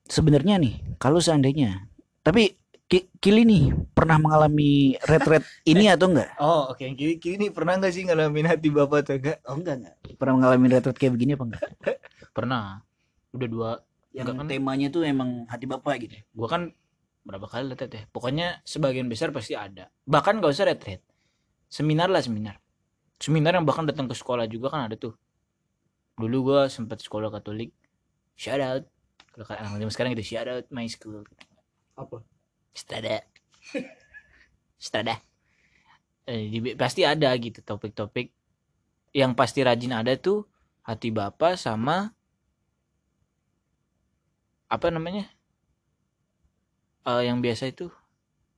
[0.10, 1.86] sebenarnya nih kalau seandainya
[2.26, 2.56] tapi
[2.90, 3.64] Ki- Kili nih
[3.98, 6.32] pernah mengalami red-red ini atau enggak?
[6.42, 6.86] Oh oke.
[7.00, 9.38] Kili kili nih pernah nggak sih ngalamin hati bapak atau enggak?
[9.48, 9.96] Oh enggak enggak.
[10.20, 11.64] Pernah mengalami retret kayak begini apa enggak?
[12.36, 12.82] pernah
[13.34, 13.72] udah dua
[14.10, 14.48] Yang kan?
[14.50, 16.18] temanya tuh emang hati bapak gitu.
[16.34, 16.62] gua kan
[17.22, 18.04] berapa kali lihat ya.
[18.10, 19.94] Pokoknya sebagian besar pasti ada.
[20.10, 21.02] Bahkan gak usah retret
[21.70, 22.58] seminar lah seminar.
[23.22, 25.14] Seminar yang bahkan datang ke sekolah juga kan ada tuh.
[26.18, 27.70] Dulu gua sempat sekolah katolik.
[28.34, 28.84] Shout out.
[29.30, 31.22] Kalau kalian anak zaman sekarang gitu shout out my school.
[31.94, 32.24] Apa?
[32.74, 33.22] Strada.
[34.82, 35.22] Strada.
[36.26, 38.34] Eh, di- pasti ada gitu topik-topik.
[39.14, 40.46] Yang pasti rajin ada tuh
[40.82, 42.14] hati bapak sama
[44.70, 45.26] apa namanya
[47.02, 47.90] Eh yang biasa itu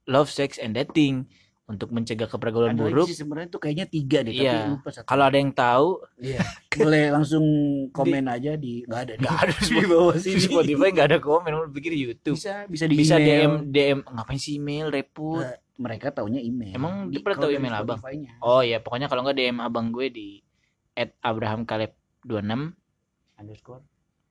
[0.03, 1.29] love sex and dating
[1.63, 4.75] untuk mencegah kepergaulan buruk sih sebenarnya tuh kayaknya tiga deh, Iya.
[4.75, 6.43] tapi kalau ada yang tahu Iya.
[6.81, 7.45] Boleh langsung
[7.89, 9.13] komen aja di nggak ada.
[9.15, 10.41] nggak ada di bawah di sini.
[10.41, 13.63] Spotify nggak ada komen lu pikir di YouTube Bisa bisa di bisa email.
[13.63, 16.75] DM DM ngapain sih email repot Nggak, mereka taunya email.
[16.75, 17.99] Emang Di- kalau tahu email abang?
[18.41, 20.27] Oh ya, pokoknya kalau nggak DM abang gue di
[21.23, 22.51] @abrahamkaleb26
[23.33, 23.83] Underscore.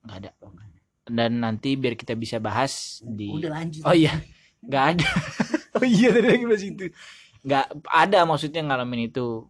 [0.03, 0.31] nggak ada.
[0.39, 0.80] Oh, nggak ada.
[1.07, 3.83] Dan nanti biar kita bisa bahas di Udah lanjut.
[3.85, 4.21] Oh iya,
[4.63, 5.09] nggak ada.
[5.81, 6.85] oh iya tadi lagi bahas itu.
[7.41, 9.49] Nggak ada maksudnya ngalamin itu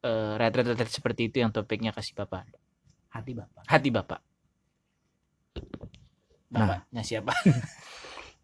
[0.00, 2.48] eh retret-retret seperti itu yang topiknya kasih bapak.
[3.12, 3.62] Hati bapak.
[3.68, 4.20] Hati bapak.
[6.50, 6.66] Nah.
[6.66, 7.32] Bapaknya siapa?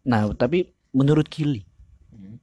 [0.07, 1.67] Nah, tapi menurut Kili
[2.15, 2.39] Hmm.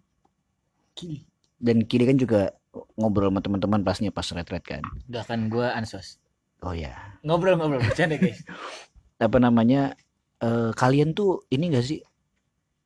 [0.93, 1.25] Kili
[1.57, 2.53] dan Kili kan juga
[3.01, 4.85] ngobrol sama teman-teman pasnya pas retret kan.
[5.09, 6.21] Udah kan gue ansos.
[6.61, 6.93] Oh ya.
[7.25, 8.45] Ngobrol-ngobrol bercanda guys.
[9.19, 9.95] apa namanya
[10.43, 12.01] eh, kalian tuh ini gak sih?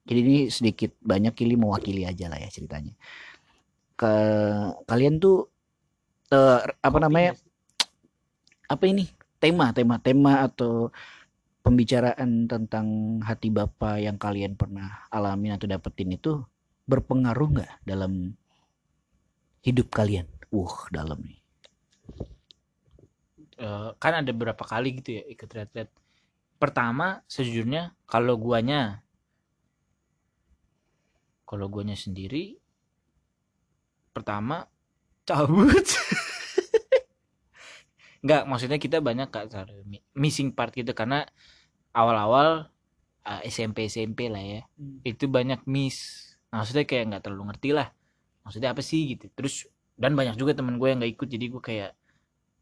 [0.09, 2.97] Jadi ini sedikit banyak Kili mewakili aja lah ya ceritanya.
[3.99, 4.13] Ke
[4.89, 5.49] kalian tuh
[6.33, 7.37] eh, apa namanya
[8.69, 9.09] apa ini?
[9.39, 10.91] Tema tema tema atau
[11.63, 16.43] pembicaraan tentang hati bapak yang kalian pernah alamin atau dapetin itu
[16.91, 18.35] berpengaruh nggak dalam
[19.63, 20.27] hidup kalian?
[20.49, 21.39] Uh dalam nih.
[23.59, 25.91] Eh, kan ada beberapa kali gitu ya ikut retret.
[26.59, 29.07] Pertama sejujurnya kalau guanya
[31.49, 32.59] kalau guanya sendiri
[34.13, 34.67] pertama
[35.23, 35.71] cabut.
[38.27, 39.71] Enggak, maksudnya kita banyak kak
[40.19, 41.23] missing part gitu karena
[41.95, 42.67] awal-awal
[43.23, 44.61] eh, SMP SMP lah ya.
[45.07, 46.27] Itu banyak miss.
[46.51, 47.89] Nah, maksudnya kayak nggak terlalu ngerti lah.
[48.43, 49.31] Maksudnya apa sih gitu.
[49.33, 51.91] Terus dan banyak juga temen gue yang nggak ikut jadi gue kayak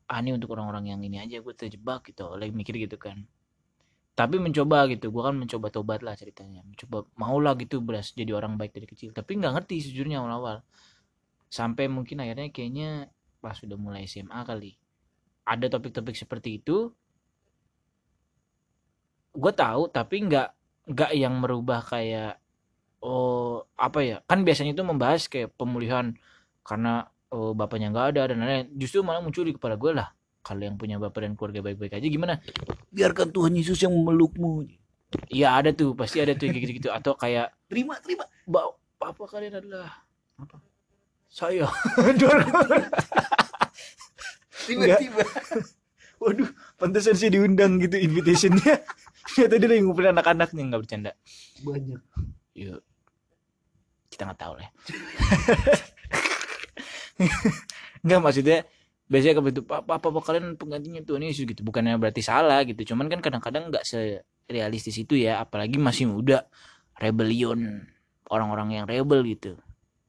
[0.09, 3.27] ah ini untuk orang-orang yang ini aja gue terjebak gitu lagi mikir gitu kan
[4.17, 6.65] tapi mencoba gitu gue kan mencoba tobat lah ceritanya.
[6.65, 9.13] Mencoba mau lah gitu beras jadi orang baik dari kecil.
[9.13, 10.65] Tapi nggak ngerti sejujurnya awal-awal.
[11.53, 13.13] Sampai mungkin akhirnya kayaknya
[13.45, 14.73] pas sudah mulai SMA kali.
[15.45, 16.89] Ada topik-topik seperti itu.
[19.37, 20.49] Gue tahu tapi nggak
[20.97, 22.41] nggak yang merubah kayak
[23.05, 26.17] oh apa ya kan biasanya itu membahas kayak pemulihan
[26.65, 28.73] karena oh, bapaknya nggak ada dan lain-lain.
[28.81, 30.16] Justru malah muncul di kepala gue lah
[30.47, 32.39] kalau yang punya bapak dan keluarga baik-baik aja gimana?
[32.95, 34.63] Biarkan Tuhan Yesus yang memelukmu.
[35.27, 36.95] Iya ada tuh pasti ada tuh kayak gitu-gitu.
[36.95, 38.31] Atau kayak terima terima.
[38.47, 40.07] Ba papa kalian adalah
[40.39, 40.63] Apa?
[41.27, 41.67] saya.
[44.71, 45.23] Tiba-tiba.
[46.23, 48.87] Waduh pantesan sih diundang gitu invitationnya.
[49.35, 51.13] Ternyata dia lagi ngumpulin anak-anaknya nggak bercanda.
[51.67, 52.01] Banyak.
[52.55, 52.81] Yuk.
[54.15, 54.71] Kita nggak tahu lah ya.
[58.07, 58.63] nggak maksudnya
[59.07, 61.63] biasanya kalau itu apa apa kalian penggantinya Tuhan Yesus gitu.
[61.63, 66.47] Bukannya berarti salah gitu cuman kan kadang-kadang nggak serealistis itu ya apalagi masih muda
[66.99, 67.87] rebellion
[68.27, 69.55] orang-orang yang rebel gitu.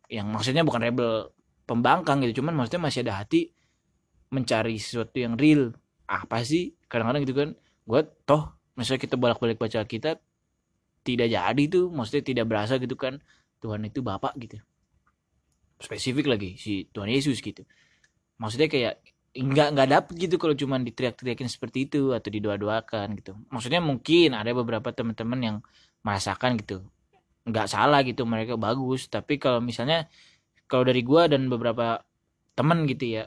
[0.10, 1.30] Yang maksudnya bukan rebel
[1.70, 3.54] pembangkang gitu cuman maksudnya masih ada hati
[4.34, 5.78] mencari sesuatu yang real.
[6.10, 6.74] Apa sih?
[6.90, 7.50] Kadang-kadang gitu kan
[7.88, 10.20] gue toh misalnya kita bolak-balik baca kita
[11.06, 13.22] tidak jadi tuh maksudnya tidak berasa gitu kan
[13.62, 14.58] Tuhan itu bapak gitu.
[15.78, 17.62] Spesifik lagi si Tuhan Yesus gitu
[18.42, 18.96] maksudnya kayak
[19.38, 23.38] nggak nggak dapet gitu kalau cuman diteriak-teriakin seperti itu atau didoa-doakan gitu.
[23.54, 25.58] Maksudnya mungkin ada beberapa teman-teman yang
[26.02, 26.82] merasakan gitu.
[27.46, 29.06] Nggak salah gitu mereka bagus.
[29.06, 30.10] Tapi kalau misalnya
[30.66, 32.02] kalau dari gua dan beberapa
[32.58, 33.24] teman gitu ya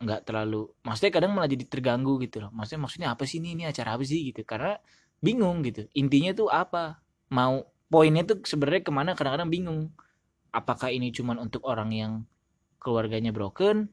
[0.00, 2.50] nggak terlalu maksudnya kadang malah jadi terganggu gitu loh.
[2.54, 3.58] Maksudnya maksudnya apa sih ini?
[3.58, 4.30] Ini acara apa sih?
[4.30, 4.46] gitu.
[4.46, 4.78] Karena
[5.18, 5.90] bingung gitu.
[5.98, 7.02] Intinya tuh apa?
[7.34, 9.18] Mau poinnya tuh sebenarnya ke mana?
[9.18, 9.80] Kadang-kadang bingung.
[10.54, 12.12] Apakah ini cuman untuk orang yang
[12.80, 13.90] keluarganya broken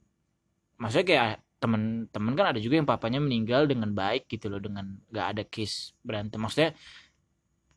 [0.77, 5.27] maksudnya kayak temen-temen kan ada juga yang papanya meninggal dengan baik gitu loh dengan nggak
[5.35, 6.37] ada case berantem.
[6.37, 6.77] Maksudnya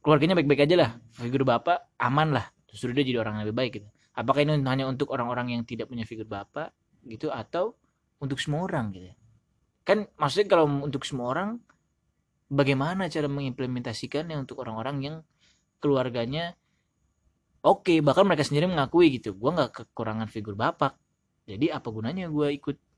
[0.05, 0.91] keluarganya baik-baik aja lah.
[1.17, 2.47] Figur bapak aman lah.
[2.69, 3.89] Terus dia jadi orang yang lebih baik gitu.
[4.13, 6.77] Apakah ini hanya untuk orang-orang yang tidak punya figur bapak
[7.09, 7.73] gitu atau
[8.21, 9.09] untuk semua orang gitu?
[9.81, 11.57] Kan maksudnya kalau untuk semua orang
[12.53, 15.17] bagaimana cara mengimplementasikannya untuk orang-orang yang
[15.81, 16.53] keluarganya
[17.65, 17.97] oke?
[18.05, 21.01] Bahkan mereka sendiri mengakui gitu gua nggak kekurangan figur bapak.
[21.49, 22.90] Jadi apa gunanya gua ikut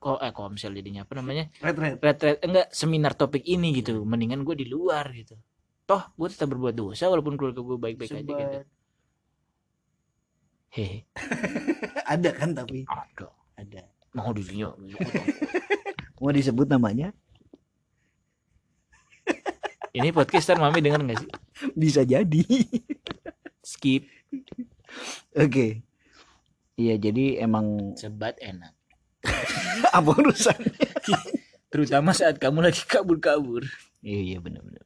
[0.00, 1.44] kok eh misalnya jadinya apa namanya?
[1.60, 1.96] Red red.
[2.00, 4.00] Retret enggak seminar topik ini gitu.
[4.08, 5.36] Mendingan gue di luar gitu.
[5.84, 8.58] Toh gue tetap berbuat dosa walaupun keluarga gue baik-baik aja gitu.
[10.72, 11.04] Hehe.
[12.16, 12.88] Ada kan tapi?
[12.88, 13.28] Ada.
[13.60, 13.84] Ada.
[14.16, 14.72] Mau dirinya
[16.20, 17.12] mau disebut namanya?
[19.96, 21.30] Ini podcast ntar mami denger nggak sih?
[21.76, 22.40] Bisa jadi.
[23.60, 24.08] Skip.
[25.36, 25.84] Oke.
[26.80, 28.79] Iya jadi emang sebat enak
[29.96, 30.58] apa urusan
[31.70, 33.62] terutama saat kamu lagi kabur-kabur.
[34.00, 34.84] Iya iya benar benar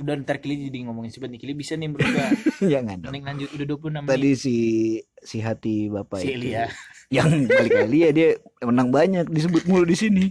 [0.00, 1.38] udah ntar kili jadi ngomongin nih.
[1.38, 2.32] Kili bisa nih berubah
[2.72, 3.12] jangan dong.
[3.12, 4.56] Mending lanjut udah 26 menit tadi si
[5.20, 6.64] si hati bapak si itu Elia.
[7.16, 8.28] yang kali-kali ya dia
[8.64, 10.24] menang banyak disebut mulu di sini.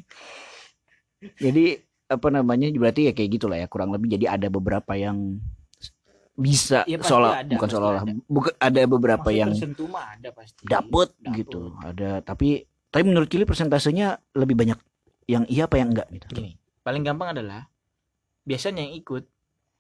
[1.38, 1.78] Jadi
[2.10, 4.18] apa namanya berarti ya kayak gitulah ya kurang lebih.
[4.18, 5.38] Jadi ada beberapa yang
[6.40, 8.14] bisa Iya, pasti seolah ada, bukan seolah ada.
[8.32, 9.52] bukan ada beberapa Maksudnya yang
[9.92, 10.62] ada pasti.
[10.64, 11.36] dapet Dapet.
[11.36, 12.12] gitu ada.
[12.24, 14.80] Tapi tapi menurut Kili persentasenya lebih banyak
[15.26, 16.26] yang iya apa yang enggak gitu.
[16.34, 17.70] Gini paling gampang adalah
[18.42, 19.24] biasanya yang ikut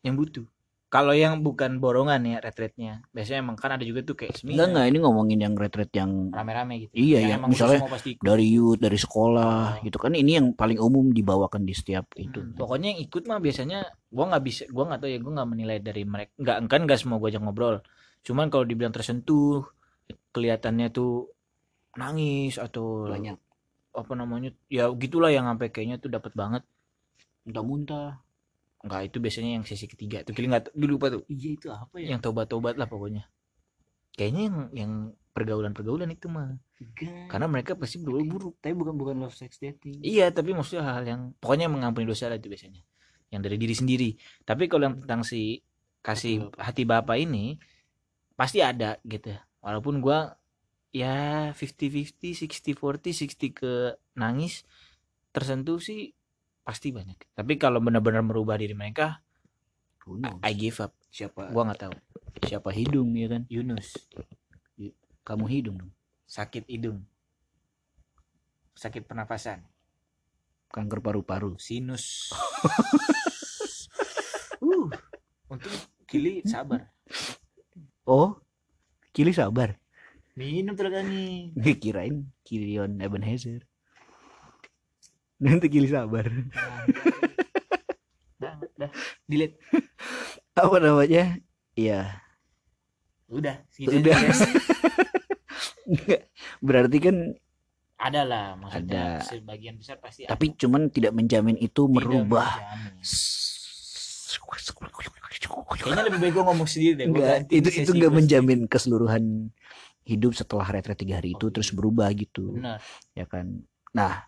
[0.02, 0.46] yang butuh.
[0.90, 4.66] Kalau yang bukan borongan ya retretnya biasanya emang kan ada juga tuh kayak enggak seminar.
[4.70, 6.94] Enggak ini ngomongin yang retret yang rame-rame gitu.
[6.94, 8.26] Iya, Yang ya, udah misalnya semua pasti ikut.
[8.26, 9.84] dari youth dari sekolah Oh.
[9.86, 12.42] gitu kan ini yang paling umum dibawakan di setiap itu.
[12.42, 15.50] Hmm, pokoknya yang ikut mah biasanya gua nggak bisa gua nggak tahu ya gua nggak
[15.50, 17.76] menilai dari mereka nggak kan nggak semua gua ajak ngobrol.
[18.20, 19.70] Cuman kalau dibilang tersentuh
[20.30, 21.30] kelihatannya tuh
[22.00, 23.36] nangis atau banyak.
[23.90, 26.64] apa namanya ya gitulah yang sampai kayaknya tuh dapat banget.
[27.44, 28.22] Muntah-muntah
[28.80, 30.32] nggak itu biasanya yang sesi ketiga tuh.
[30.32, 31.28] Kali nggak dulu lupa tuh.
[31.28, 32.16] Iya itu apa ya?
[32.16, 33.28] Yang tobat-tobat lah pokoknya.
[34.16, 34.92] Kayaknya yang yang
[35.36, 36.56] pergaulan-pergaulan itu mah.
[37.28, 38.56] Karena mereka pasti bergaul buruk.
[38.64, 40.00] tapi bukan bukan love sex dating.
[40.00, 42.80] Iya tapi maksudnya hal-hal yang pokoknya mengampuni dosa lah itu biasanya.
[43.34, 44.10] Yang dari diri sendiri.
[44.48, 45.60] Tapi kalau yang tentang si
[46.00, 47.20] kasih hati bapak.
[47.20, 47.60] ini
[48.40, 50.39] pasti ada gitu walaupun gua
[50.90, 53.74] ya 50-50 60-40 60 ke
[54.18, 54.66] nangis
[55.30, 56.14] tersentuh sih
[56.66, 57.18] pasti banyak.
[57.34, 59.22] Tapi kalau benar-benar merubah diri mereka
[60.06, 60.42] knows?
[60.42, 60.94] I give up.
[61.10, 61.54] Siapa?
[61.54, 61.96] Gua nggak tahu.
[62.46, 63.46] Siapa hidung ya kan?
[63.50, 63.94] Yunus.
[65.22, 65.94] Kamu hidung dong.
[66.26, 67.06] Sakit hidung.
[68.74, 69.66] Sakit pernafasan
[70.70, 71.58] kanker paru-paru.
[71.58, 72.06] Sinus.
[74.60, 74.92] Uh
[75.48, 75.72] untung
[76.04, 76.92] kili sabar.
[78.04, 78.44] Oh
[79.16, 79.79] Kili sabar
[80.40, 83.60] minum telagani Gue kirain Kilion Ebenezer
[85.36, 86.28] nanti Kili sabar
[88.40, 88.92] dah dah
[89.28, 89.60] delete
[90.56, 91.36] apa namanya
[91.76, 92.24] Iya
[93.30, 94.16] udah segitu Udah.
[94.16, 94.32] aja.
[95.90, 96.22] Nggak,
[96.62, 97.16] berarti kan
[98.00, 99.28] ada lah maksudnya Ada.
[99.28, 100.32] sebagian besar pasti ada.
[100.34, 103.04] tapi cuman tidak menjamin itu Tidak merubah menjamin.
[105.80, 109.24] kayaknya lebih baik gue ngomong sendiri deh Gua Enggak, itu itu enggak gua menjamin keseluruhan
[110.10, 111.76] hidup setelah retret tiga hari itu Oh, terus iya.
[111.78, 112.58] berubah gitu.
[112.58, 112.82] Benar.
[113.14, 113.62] Ya kan?
[113.94, 114.26] Nah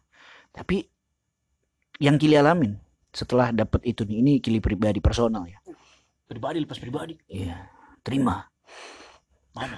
[0.54, 0.86] tapi
[1.98, 2.78] yang Kili alamin
[3.10, 5.58] setelah dapat itu nih ini Kili pribadi personal ya.
[6.26, 7.18] Pribadi lepas pribadi.
[7.26, 7.66] Iya
[8.02, 8.46] terima.
[9.52, 9.76] Mana?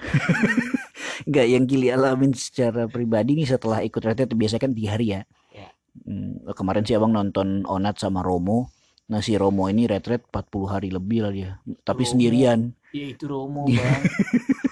[1.28, 5.22] Enggak yang Kili alamin secara pribadi nih setelah ikut retret biasanya kan tiga hari ya.
[5.52, 5.70] Ya.
[6.04, 8.70] Hmm, kemarin sih abang nonton Onat sama Romo.
[9.04, 11.52] Nah si Romo ini retret 40 hari lebih lah dia.
[11.84, 12.12] Tapi Romo.
[12.12, 12.60] sendirian.
[12.94, 14.02] Ya itu Romo bang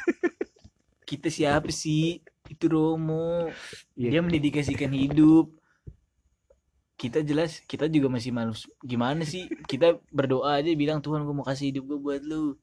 [1.12, 2.24] kita siapa sih?
[2.48, 3.52] Itu Romo.
[4.00, 4.16] Iya.
[4.16, 5.52] dia mendedikasikan hidup.
[6.96, 9.52] Kita jelas kita juga masih malu gimana sih?
[9.68, 12.56] Kita berdoa aja bilang Tuhan gue mau kasih hidup gue buat lu.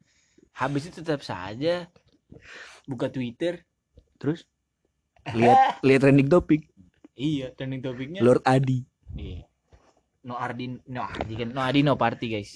[0.56, 1.90] Habis itu tetap saja.
[2.88, 3.60] Buka Twitter.
[4.16, 4.48] Terus?
[5.36, 6.64] Lihat lihat trending topik
[7.18, 8.22] iya trending topiknya.
[8.22, 8.86] Lord Adi.
[9.18, 9.42] Iya.
[10.22, 12.54] No Ardi, no Ardi kan, no Adi no party guys.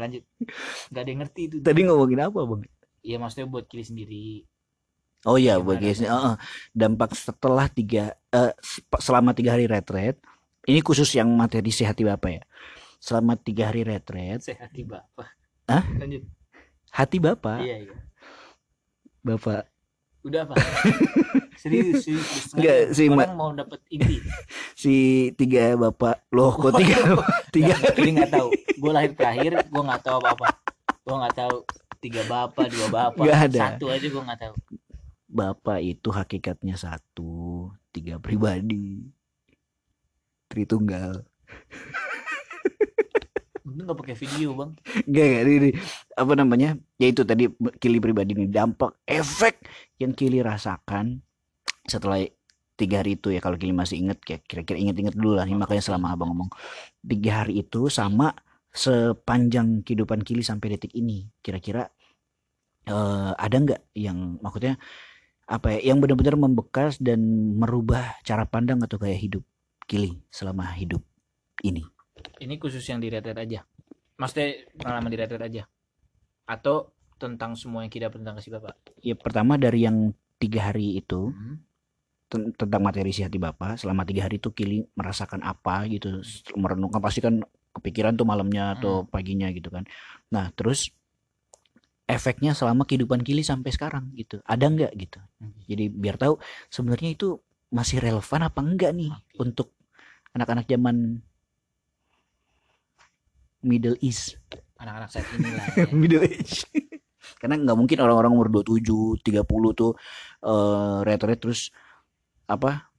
[0.00, 0.24] Lanjut.
[0.88, 1.56] Gak ada yang ngerti itu.
[1.60, 2.62] tadi ngomongin apa bang?
[3.04, 4.26] Iya maksudnya buat kiri sendiri.
[5.26, 5.74] Oh iya tuh?
[5.76, 6.34] Heeh.
[6.72, 10.16] dampak setelah tiga eh, se- selama tiga hari retret
[10.64, 12.42] ini khusus yang materi sehati bapak ya
[12.96, 15.28] selama tiga hari retret Sehat di bapak.
[15.66, 15.84] Hah?
[15.96, 16.22] Lanjut.
[16.88, 17.96] hati bapak Iya iya.
[19.20, 19.66] bapak
[20.22, 20.58] Udah apa?
[21.62, 22.50] serius serius.
[22.50, 24.18] Nggak, si Orang mau dapet inti.
[24.82, 24.94] si
[25.34, 26.98] tiga bapak loh kok tiga
[27.54, 28.48] tiga Jadi nggak tahu.
[28.74, 30.46] Gue lahir terakhir, gue nggak tahu apa apa.
[31.00, 31.54] Gue nggak tahu
[31.96, 33.60] tiga bapak, dua bapak, Nggak ada.
[33.70, 34.54] satu aja gue nggak tahu.
[35.36, 39.04] Bapak itu hakikatnya satu tiga pribadi.
[40.48, 41.20] Tritunggal.
[43.66, 44.72] Untung nggak pakai video bang.
[45.04, 45.70] Enggak, enggak, ini, ini.
[46.16, 46.70] apa namanya?
[46.96, 48.48] Ya itu tadi Kili pribadi ini.
[48.48, 49.60] Dampak efek
[50.00, 51.20] yang Kili rasakan
[51.84, 52.24] setelah
[52.78, 55.44] tiga hari itu ya kalau Kili masih inget kayak kira-kira inget-inget dulu lah.
[55.44, 56.48] Nih makanya selama abang ngomong.
[57.02, 58.32] Tiga hari itu sama
[58.72, 61.26] sepanjang kehidupan Kili sampai detik ini.
[61.42, 61.90] Kira-kira
[62.86, 64.78] eh, ada nggak yang maksudnya
[65.46, 67.22] apa ya yang benar-benar membekas dan
[67.54, 69.42] merubah cara pandang atau kayak hidup
[69.86, 71.00] Kili selama hidup
[71.62, 71.86] ini
[72.42, 73.62] Ini khusus yang di retret aja.
[74.18, 75.62] Maksudnya pengalaman di retret aja.
[76.44, 78.74] Atau tentang semua yang kita tentang kasih bapak.
[79.00, 81.62] ya pertama dari yang tiga hari itu Hmm.
[82.26, 86.20] ten- tentang materi si hati bapak selama tiga hari itu Kili merasakan apa gitu
[86.58, 87.40] merenungkan pasti kan
[87.72, 89.84] kepikiran tuh malamnya atau paginya gitu kan
[90.28, 90.90] nah terus
[92.06, 95.18] efeknya selama kehidupan Kili sampai sekarang gitu ada nggak gitu
[95.66, 96.38] jadi biar tahu
[96.70, 97.38] sebenarnya itu
[97.70, 99.42] masih relevan apa enggak nih Oke.
[99.42, 99.68] untuk
[100.32, 101.18] anak-anak zaman
[103.66, 104.38] Middle East
[104.76, 105.66] Anak-anak saat ini lah.
[105.78, 105.84] ya.
[105.92, 106.68] Middle Age.
[107.40, 109.92] Karena nggak mungkin orang-orang umur 27, 30 tuh
[110.44, 111.72] eh retret terus
[112.44, 112.92] apa?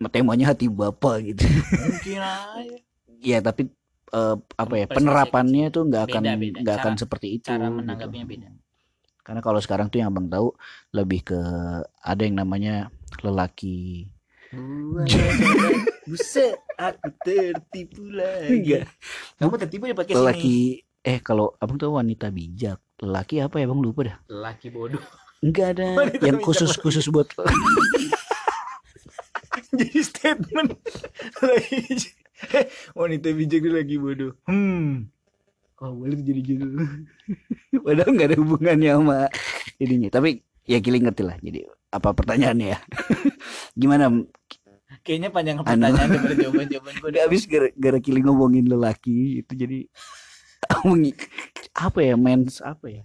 [0.00, 1.44] Temanya hati bapak gitu.
[1.44, 2.78] Mungkin aja.
[3.20, 3.68] ya tapi
[4.10, 6.22] eh, apa ya penerapannya tuh nggak akan
[6.62, 7.50] nggak akan seperti itu.
[7.50, 8.26] Cara gitu.
[8.26, 8.48] beda.
[9.20, 10.50] Karena kalau sekarang tuh yang abang tahu
[10.90, 11.40] lebih ke
[12.02, 12.90] ada yang namanya
[13.22, 14.10] lelaki.
[16.10, 18.02] Buset, aku tertipu
[18.50, 18.90] Enggak.
[19.38, 20.18] Kamu tertipu ya pakai sini.
[20.18, 20.58] Lelaki
[21.06, 22.82] eh kalau abang tahu wanita bijak.
[23.00, 24.16] Lelaki apa ya bang lupa dah.
[24.26, 25.00] Lelaki bodoh.
[25.40, 26.82] Enggak ada Wanita yang khusus lagi.
[26.82, 27.30] khusus buat
[29.78, 30.70] Jadi statement
[31.46, 31.80] lagi.
[32.96, 34.32] Wanita bijak itu lagi bodoh.
[34.48, 35.12] Hmm.
[35.80, 36.76] Oh boleh jadi judul
[37.88, 39.32] Padahal nggak ada hubungannya sama
[39.80, 42.78] ininya Tapi ya Kili ngerti lah Jadi apa pertanyaannya ya
[43.72, 44.12] Gimana
[45.00, 45.64] Kayaknya panjang Anu.
[45.64, 47.08] pertanyaan daripada jawaban-jawaban gue.
[47.16, 49.88] Udah habis gara, gara Kili ngomongin lelaki Itu jadi
[51.72, 53.02] Apa ya mens Apa ya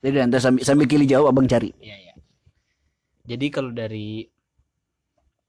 [0.00, 2.14] Jadi nanti sambil, sambil Kili jawab abang cari Iya, iya.
[3.28, 4.31] Jadi kalau dari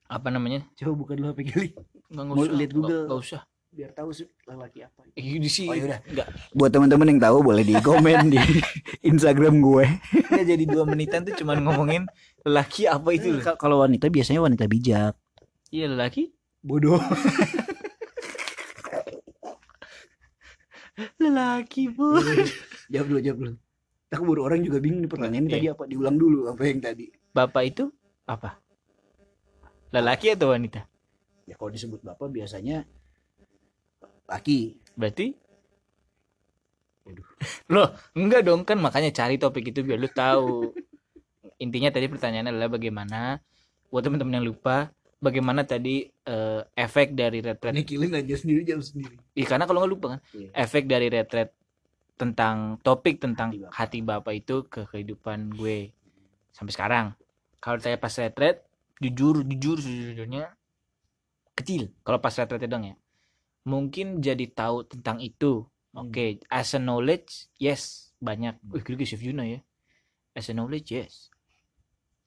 [0.05, 0.61] apa namanya?
[0.73, 1.69] Coba buka dulu HP Kili
[2.07, 2.53] Nggak Mau usah.
[2.53, 3.03] lihat Google.
[3.05, 3.41] Nggak, usah.
[3.67, 5.65] Biar tahu sih lelaki apa Eh, di sini.
[5.65, 5.99] Oh, yaudah.
[6.05, 6.27] Enggak.
[6.53, 8.37] Buat teman-teman yang tahu boleh di komen di
[9.11, 9.85] Instagram gue
[10.29, 12.05] Nggak jadi dua menitan tuh cuman ngomongin
[12.43, 13.41] lelaki apa itu.
[13.57, 15.17] Kalau wanita biasanya wanita bijak
[15.67, 16.29] Iya lelaki.
[16.61, 17.01] Bodoh
[21.17, 22.21] Lelaki bu.
[22.87, 23.53] Jawab dulu, jawab dulu.
[24.13, 25.53] Aku baru orang juga bingung nih pertanyaan Oke.
[25.57, 25.83] tadi apa.
[25.89, 27.09] Diulang dulu apa yang tadi.
[27.33, 27.83] Bapak itu
[28.29, 28.61] apa?
[29.93, 30.89] Lelaki atau wanita?
[31.45, 32.84] Ya kalau disebut bapak biasanya
[34.25, 34.82] laki.
[34.97, 35.38] Berarti
[37.03, 37.27] Waduh.
[37.67, 40.71] Loh, enggak dong kan makanya cari topik itu biar lu tahu.
[41.60, 43.43] Intinya tadi pertanyaannya adalah bagaimana
[43.91, 44.88] buat teman-teman yang lupa
[45.19, 49.15] bagaimana tadi eh, efek dari retret Ini killing aja sendiri jawab sendiri.
[49.36, 50.49] Ih, karena kalau nggak lupa kan Iya.
[50.56, 51.51] efek dari retret
[52.15, 53.73] tentang topik tentang Hati Bapak.
[53.75, 55.91] hati bapak itu ke kehidupan gue
[56.56, 57.06] sampai sekarang.
[57.60, 58.63] Kalau saya pas retret
[59.03, 60.55] jujur jujur sejujurnya
[61.53, 62.95] kecil kalau pas retret dong ya.
[63.63, 65.67] Mungkin jadi tahu tentang itu.
[65.93, 66.09] Hmm.
[66.09, 68.57] Oke, as a knowledge yes banyak.
[68.65, 69.59] Wih, kira Chef Juna ya.
[70.34, 71.30] As a knowledge yes.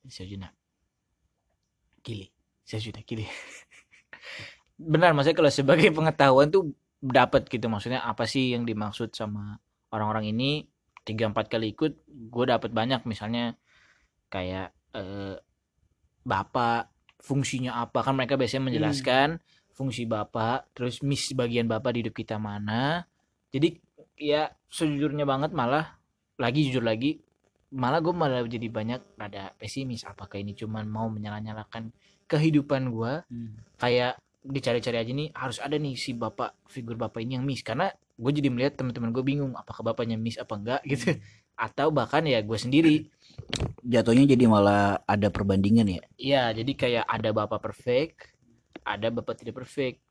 [0.06, 0.54] Chef Juna.
[2.04, 2.30] Kili.
[2.62, 3.26] Chef Juna kili.
[4.92, 9.60] Benar maksudnya kalau sebagai pengetahuan tuh dapat gitu maksudnya apa sih yang dimaksud sama
[9.94, 10.66] orang-orang ini
[11.06, 13.54] tiga empat kali ikut gue dapat banyak misalnya
[14.26, 15.38] kayak eh,
[16.26, 16.90] bapak
[17.22, 18.02] fungsinya apa?
[18.02, 19.38] Kan mereka biasanya menjelaskan
[19.70, 23.06] fungsi bapak terus miss bagian bapak di hidup kita mana.
[23.54, 23.78] Jadi
[24.18, 25.96] ya sejujurnya banget malah
[26.36, 27.20] lagi jujur lagi
[27.76, 31.92] malah gue malah jadi banyak rada pesimis apakah ini cuman mau menyala-nyalakan
[32.24, 33.12] kehidupan gue
[33.76, 34.16] kayak
[34.46, 38.32] dicari-cari aja nih harus ada nih si bapak figur bapak ini yang miss karena gue
[38.32, 41.18] jadi melihat teman-teman gue bingung apakah bapaknya miss apa enggak gitu
[41.56, 43.08] atau bahkan ya gue sendiri
[43.86, 46.02] Jatuhnya jadi malah ada perbandingan ya.
[46.18, 48.34] Iya, jadi kayak ada bapak perfect,
[48.82, 50.02] ada bapak tidak perfect.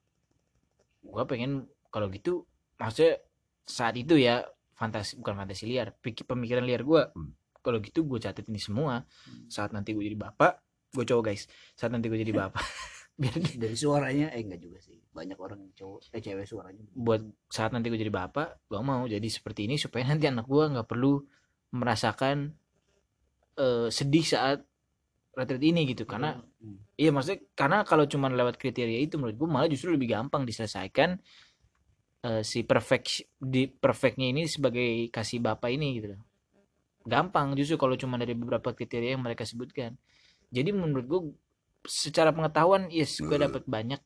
[1.04, 2.48] Gua pengen kalau gitu,
[2.80, 3.20] maksudnya
[3.68, 4.48] saat itu ya
[4.80, 7.12] fantasi bukan fantasi liar, pikir pemikiran liar gua.
[7.60, 9.04] Kalau gitu gue catat ini semua.
[9.50, 10.62] Saat nanti gue jadi bapak,
[10.94, 11.50] gue cowok guys.
[11.74, 12.62] Saat nanti gue jadi bapak,
[13.22, 15.00] biar Dari suaranya eh enggak juga sih.
[15.16, 16.84] Banyak orang cowok eh cewek suaranya.
[16.92, 20.64] buat saat nanti gue jadi bapak, gue mau jadi seperti ini supaya nanti anak gue
[20.76, 21.24] nggak perlu
[21.72, 22.52] merasakan
[23.56, 24.60] eh, sedih saat
[25.36, 26.82] retreat ini gitu karena Hmm.
[26.98, 31.22] Iya maksudnya karena kalau cuma lewat kriteria itu menurut gue malah justru lebih gampang diselesaikan
[32.26, 36.22] eh, si perfect di perfectnya ini sebagai kasih bapak ini gitu loh.
[37.06, 39.94] Gampang justru kalau cuma dari beberapa kriteria yang mereka sebutkan.
[40.50, 41.22] Jadi menurut gue
[41.88, 44.02] secara pengetahuan yes gue dapat banyak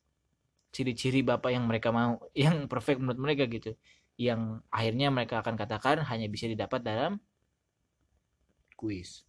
[0.69, 3.73] ciri-ciri bapak yang mereka mau yang perfect menurut mereka gitu.
[4.19, 7.17] Yang akhirnya mereka akan katakan hanya bisa didapat dalam
[8.75, 9.27] Kuis.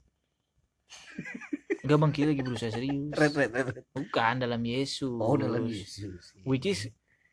[1.83, 3.15] Enggak bang Ki lagi berusaha serius.
[3.15, 3.67] Red red red.
[3.73, 3.85] red.
[3.95, 5.19] Bukan dalam Yesus.
[5.19, 6.35] Oh dalam Yesus.
[6.45, 6.91] which is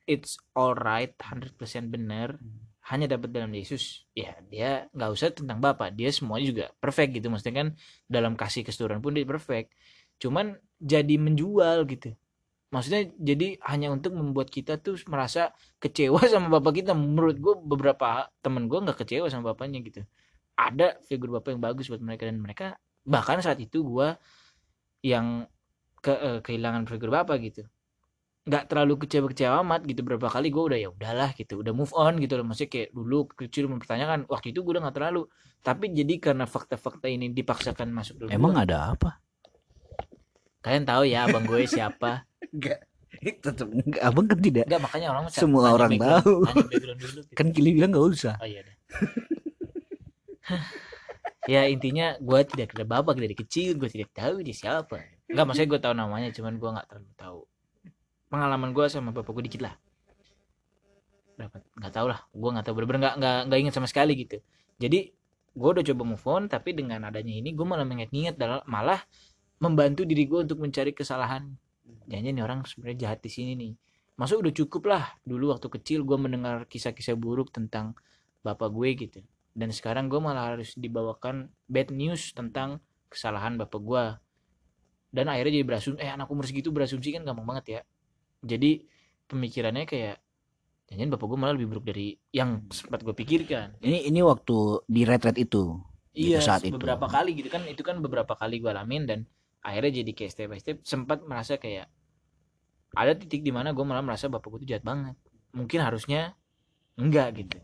[0.08, 1.58] it's alright 100%
[1.92, 2.64] benar Hmm.
[2.88, 7.28] hanya dapat dalam Yesus ya dia nggak usah tentang Bapak dia semuanya juga perfect gitu
[7.28, 7.68] maksudnya kan
[8.08, 9.76] dalam kasih keseluruhan pun dia perfect
[10.18, 12.14] cuman jadi menjual gitu.
[12.68, 16.92] Maksudnya jadi hanya untuk membuat kita tuh merasa kecewa sama bapak kita.
[16.94, 20.02] Menurut gue beberapa temen gue nggak kecewa sama bapaknya gitu.
[20.58, 22.76] Ada figur bapak yang bagus buat mereka dan mereka
[23.08, 24.18] bahkan saat itu gue
[25.06, 25.48] yang
[26.04, 27.64] ke, eh, kehilangan figur bapak gitu.
[28.48, 30.04] Nggak terlalu kecewa-kecewa amat gitu.
[30.04, 31.64] Berapa kali gue udah ya udahlah gitu.
[31.64, 32.44] Udah move on gitu loh.
[32.44, 35.24] Maksudnya kayak dulu kecil mempertanyakan waktu itu gue udah nggak terlalu.
[35.64, 39.24] Tapi jadi karena fakta-fakta ini dipaksakan masuk dalam Emang gua, ada apa?
[40.68, 42.80] Kalian tahu ya abang gue siapa Enggak.
[43.18, 44.02] Tetap enggak.
[44.04, 44.66] Abang kan tidak.
[44.70, 46.34] Enggak makanya orang Semua orang tahu.
[46.46, 47.34] Background dulu gitu.
[47.34, 48.36] Kan Kili bilang nggak usah.
[48.38, 48.76] Oh iya deh.
[51.54, 55.02] ya intinya gue tidak ada bapak dari kecil gue tidak tahu dia siapa.
[55.28, 57.40] Enggak maksudnya gue tahu namanya cuman gue nggak terlalu tahu.
[58.28, 59.74] Pengalaman gue sama bapak gue dikit lah.
[61.40, 61.58] Berapa?
[61.80, 62.20] Nggak tahu lah.
[62.32, 64.38] Gue nggak tahu bener-bener nggak nggak nggak ingat sama sekali gitu.
[64.78, 65.00] Jadi
[65.58, 68.38] gue udah coba move on tapi dengan adanya ini gue malah mengingat-ingat
[68.70, 69.02] malah
[69.58, 71.50] membantu diri gue untuk mencari kesalahan.
[72.08, 73.74] Jangan nih orang sebenarnya jahat di sini nih.
[74.18, 77.94] Masa udah cukup lah dulu waktu kecil gue mendengar kisah-kisah buruk tentang
[78.42, 79.20] bapak gue gitu.
[79.58, 84.06] Dan sekarang gue malah harus dibawakan bad news tentang kesalahan bapak gue.
[85.10, 87.82] Dan akhirnya jadi berasumsi, eh anak umur segitu berasumsi kan gampang banget ya.
[88.46, 88.86] Jadi
[89.26, 90.22] pemikirannya kayak,
[90.92, 93.82] jangan bapak gue malah lebih buruk dari yang sempat gue pikirkan.
[93.82, 95.82] Ini ini waktu di retret itu.
[96.14, 96.74] Gitu, Iya, saat itu.
[96.74, 99.20] beberapa kali gitu kan itu kan beberapa kali gue alamin dan
[99.62, 101.90] akhirnya jadi kayak step by step sempat merasa kayak
[102.96, 105.16] ada titik di mana gue malah merasa bapak gue tuh jahat banget.
[105.54, 106.34] Mungkin harusnya
[106.98, 107.58] enggak gitu.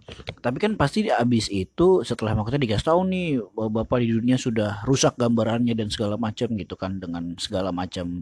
[0.46, 4.86] Tapi kan pasti abis itu setelah maksudnya dikasih tahu nih bahwa bapak di dunia sudah
[4.86, 8.22] rusak gambarannya dan segala macam gitu kan dengan segala macam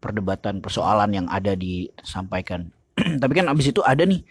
[0.00, 2.72] perdebatan persoalan yang ada disampaikan.
[3.22, 4.24] Tapi kan abis itu ada nih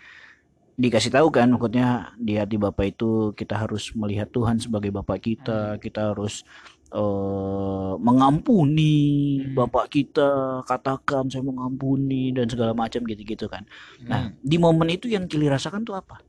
[0.77, 5.81] dikasih tahu kan maksudnya di hati bapak itu kita harus melihat Tuhan sebagai bapak kita,
[5.81, 6.45] kita harus
[6.93, 8.95] eh, mengampuni
[9.43, 9.53] Hmm.
[9.57, 13.67] bapak kita, katakan saya mengampuni dan segala macam gitu-gitu kan.
[14.07, 14.39] Nah, Hmm.
[14.39, 16.19] di momen itu yang Kili rasakan tuh apa?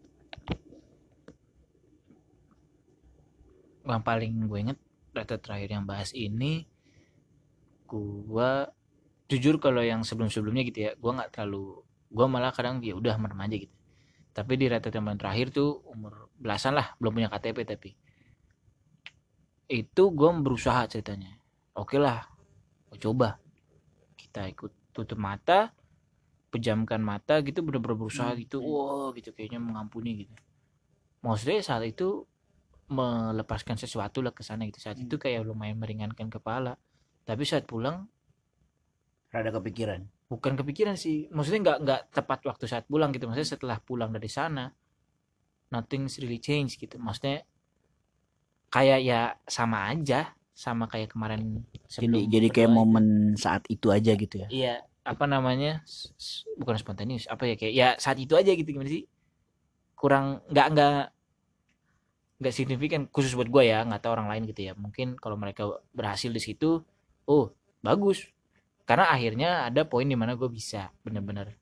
[3.89, 4.79] yang paling gue inget
[5.17, 6.69] data terakhir yang bahas ini
[7.89, 8.69] gua
[9.33, 11.81] jujur kalau yang sebelum-sebelumnya gitu ya gua nggak terlalu
[12.13, 13.77] gua malah kadang ya udah merem aja gitu
[14.37, 17.91] tapi di rata yang paling terakhir tuh umur belasan lah belum punya KTP tapi
[19.69, 21.37] itu gua berusaha ceritanya.
[21.77, 22.25] Oke lah
[22.89, 23.29] gua coba.
[24.17, 25.71] Kita ikut tutup mata
[26.49, 28.65] pejamkan mata gitu bener-bener berusaha gitu.
[28.65, 30.35] Wow gitu kayaknya mengampuni gitu.
[31.21, 32.25] Maksudnya saat itu
[32.89, 34.81] melepaskan sesuatu lah ke sana gitu.
[34.81, 36.81] Saat itu kayak lumayan meringankan kepala.
[37.29, 38.09] Tapi saat pulang
[39.29, 40.09] Rada kepikiran.
[40.33, 41.29] bukan kepikiran sih.
[41.29, 43.29] Maksudnya nggak nggak tepat waktu saat pulang gitu.
[43.29, 44.73] Maksudnya setelah pulang dari sana
[45.69, 46.97] nothing's really change gitu.
[46.97, 47.45] Maksudnya
[48.69, 54.43] kayak ya sama aja sama kayak kemarin Jadi jadi kayak momen saat itu aja gitu
[54.43, 54.49] ya.
[54.51, 54.75] iya
[55.07, 55.81] apa namanya
[56.61, 59.09] bukan spontaneous apa ya kayak ya saat itu aja gitu gimana sih?
[59.97, 61.01] Kurang nggak nggak
[62.39, 64.73] nggak signifikan khusus buat gue ya nggak tahu orang lain gitu ya.
[64.77, 66.85] Mungkin kalau mereka berhasil di situ
[67.25, 68.29] oh bagus.
[68.85, 71.57] Karena akhirnya ada poin di mana gue bisa bener-bener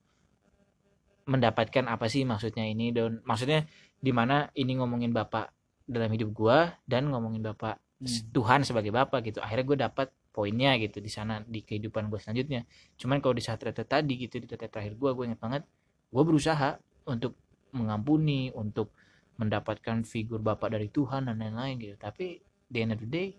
[1.26, 3.66] mendapatkan apa sih maksudnya ini dan maksudnya
[3.98, 5.50] di mana ini ngomongin bapak
[5.86, 8.28] dalam hidup gue dan ngomongin bapak Hmm.
[8.28, 9.40] Tuhan sebagai bapak gitu.
[9.40, 12.68] Akhirnya gue dapat poinnya gitu di sana di kehidupan gue selanjutnya.
[12.92, 15.62] Cuman kalau di saat retret tadi gitu di retret terakhir gue gue inget banget
[16.06, 16.76] gue berusaha
[17.08, 17.32] untuk
[17.72, 18.92] mengampuni untuk
[19.36, 21.96] mendapatkan figur bapak dari Tuhan dan lain-lain gitu.
[21.96, 22.36] Tapi
[22.68, 23.32] di end of the day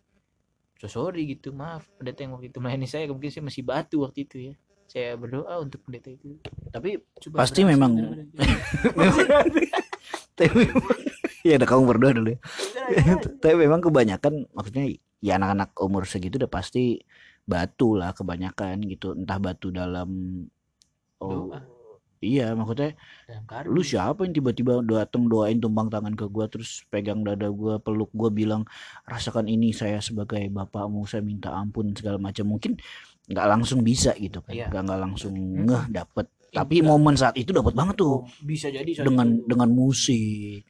[0.74, 4.26] so sorry gitu maaf pendeta yang waktu itu melayani saya mungkin saya masih batu waktu
[4.26, 4.54] itu ya.
[4.89, 6.34] Saya berdoa untuk pendeta itu.
[6.74, 8.26] Tapi coba Pasti berhasil, memang-
[10.34, 10.66] tapi
[11.42, 12.40] ya udah kamu berdoa dulu ya.
[13.38, 14.86] tapi memang kebanyakan maksudnya
[15.20, 17.02] ya anak-anak umur segitu udah pasti
[17.44, 20.10] batu lah kebanyakan gitu entah batu dalam
[21.18, 21.60] oh Doa.
[22.20, 22.94] iya maksudnya
[23.66, 28.10] lu siapa yang tiba-tiba datang doain tumpang tangan ke gua terus pegang dada gua peluk
[28.12, 28.66] gua bilang
[29.04, 32.76] rasakan ini saya sebagai bapakmu saya minta ampun segala macam mungkin
[33.28, 34.68] nggak langsung bisa gitu kan Iya.
[34.70, 35.66] nggak nggak langsung Hmm.
[35.68, 36.90] ngeh dapet tapi Enggak.
[36.90, 39.46] momen saat itu dapat banget tuh Oh, bisa jadi dengan itu.
[39.46, 40.64] dengan musik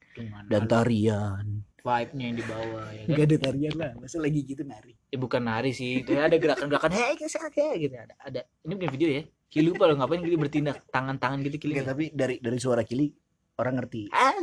[0.50, 3.16] dan tarian vibe-nya yang dibawa ya kan?
[3.16, 4.94] Gak ada tarian lah, masa lagi gitu nari.
[5.08, 8.16] Ya, bukan nari sih, itu ada gerakan-gerakan hei kesel kayak gitu ada.
[8.20, 8.42] Ada.
[8.68, 9.24] Ini bukan video ya.
[9.48, 11.80] Kili lupa lo ngapain Kili bertindak tangan-tangan gitu Kili.
[11.80, 13.08] Enggak, tapi dari dari suara Kili
[13.56, 14.12] orang ngerti.
[14.12, 14.36] Ah,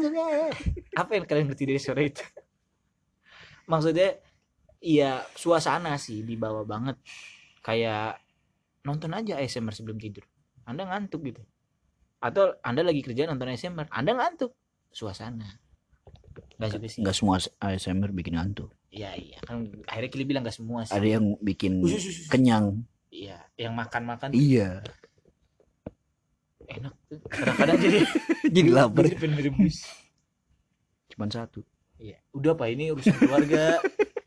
[0.96, 2.24] apa yang kalian ngerti dari suara itu?
[3.68, 4.16] Maksudnya
[4.80, 6.96] iya suasana sih dibawa banget.
[7.60, 8.24] Kayak
[8.84, 10.24] nonton aja ASMR sebelum tidur.
[10.64, 11.44] Anda ngantuk gitu.
[12.24, 14.56] Atau Anda lagi kerja nonton ASMR, Anda ngantuk.
[14.94, 15.63] Suasana.
[16.54, 17.00] Gak juga sih.
[17.00, 18.70] Enggak semua ASMR bikin ngantuk.
[18.88, 19.38] Iya, iya.
[19.40, 20.92] Kan akhirnya Kili bilang gak semua sih.
[20.92, 22.82] Ada yang bikin Usus, kenyang.
[23.08, 24.82] Iya, yang makan-makan tuh Iya.
[26.66, 27.20] enak tuh.
[27.24, 27.98] Kadang-kadang jadi
[28.54, 29.04] Jadi lapar.
[29.04, 29.68] jadi pengen.
[31.10, 31.60] Cuman satu.
[31.96, 32.18] Iya.
[32.30, 33.78] Udah Pak, ini urusan keluarga.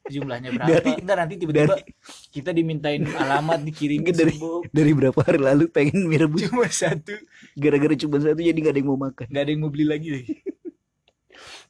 [0.07, 0.71] Jumlahnya berapa?
[0.71, 1.83] Dari- Ntar nanti tiba-tiba dari-
[2.31, 4.39] kita dimintain alamat dikirimin Dari-.
[4.69, 7.11] Dari berapa hari lalu pengen mie rebus Cuma satu.
[7.53, 9.27] gara-gara cuma satu jadi gak ada yang mau makan.
[9.27, 10.33] Gak ada yang mau beli lagi lagi.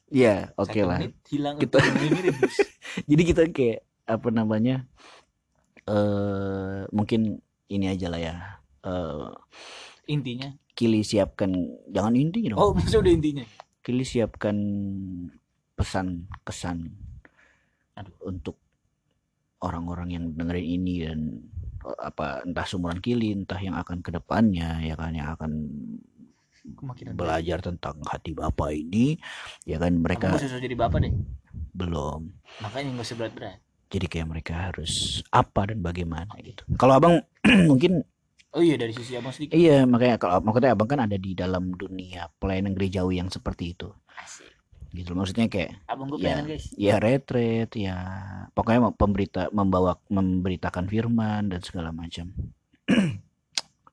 [0.08, 0.98] Iya, oke Satu lah.
[1.28, 2.56] hilang Kita- rebus.
[3.10, 4.88] Jadi kita kayak apa namanya?
[5.88, 8.36] eh mungkin ini aja lah ya.
[8.84, 9.28] Eh
[10.08, 10.48] Intinya.
[10.72, 11.50] Kili siapkan
[11.90, 12.60] jangan intinya dong.
[12.60, 13.44] Oh, maksudnya udah intinya.
[13.80, 14.56] Kili siapkan
[15.74, 16.92] pesan kesan
[17.94, 18.14] Aduh.
[18.24, 18.56] untuk
[19.58, 21.20] orang-orang yang dengerin ini dan
[21.84, 25.52] eh, apa entah sumuran Kili entah yang akan ke depannya ya kan yang akan
[26.74, 29.16] Kemakinan belajar tentang hati bapak ini
[29.62, 31.12] ya kan mereka mereka usah jadi bapak deh.
[31.72, 32.20] belum
[32.60, 33.58] Makanya nggak usah berat-berat.
[33.88, 34.92] jadi kayak mereka harus
[35.30, 37.14] apa dan bagaimana gitu kalau abang
[37.70, 38.04] mungkin
[38.48, 39.54] Oh iya dari sisi abang sedikit.
[39.54, 43.92] iya makanya kalau maksudnya abang kan ada di dalam dunia pelayanan gerejawi yang seperti itu
[44.16, 44.48] Asik.
[44.90, 46.40] gitu maksudnya kayak Abang gue Ya.
[46.40, 46.72] guys.
[46.72, 47.96] ya retret ya
[48.52, 52.32] pokoknya pemberita membawa memberitakan firman dan segala macam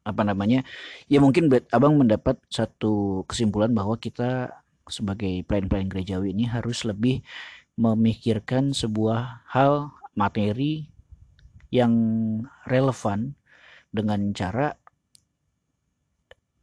[0.06, 0.62] apa namanya
[1.10, 4.54] ya mungkin abang mendapat satu kesimpulan bahwa kita
[4.86, 7.26] sebagai pelayan-pelayan gerejawi ini harus lebih
[7.74, 10.94] memikirkan sebuah hal materi
[11.74, 11.92] yang
[12.70, 13.34] relevan
[13.90, 14.78] dengan cara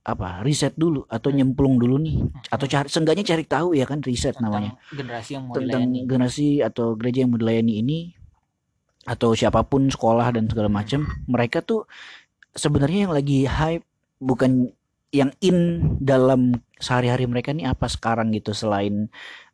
[0.02, 4.34] apa riset dulu atau nyemplung dulu nih atau cari seenggaknya cari tahu ya kan riset
[4.34, 4.72] Tentang namanya.
[4.90, 5.98] generasi yang mau tentang dilayani.
[6.10, 7.98] generasi atau gereja yang mau dilayani ini
[9.02, 11.86] atau siapa pun sekolah dan segala macam mereka tuh
[12.56, 13.84] sebenarnya yang lagi hype
[14.22, 14.72] bukan
[15.12, 19.12] yang in dalam sehari-hari mereka nih apa sekarang gitu selain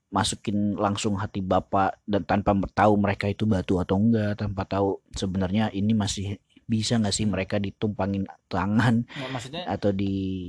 [0.08, 5.68] masukin langsung hati bapak dan tanpa tahu mereka itu batu atau enggak tanpa tahu sebenarnya
[5.74, 10.48] ini masih bisa nggak sih mereka ditumpangin tangan maksudnya atau di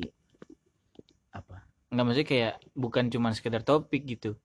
[1.31, 1.63] apa?
[1.89, 4.35] Nggak maksudnya kayak bukan cuma sekedar topik gitu.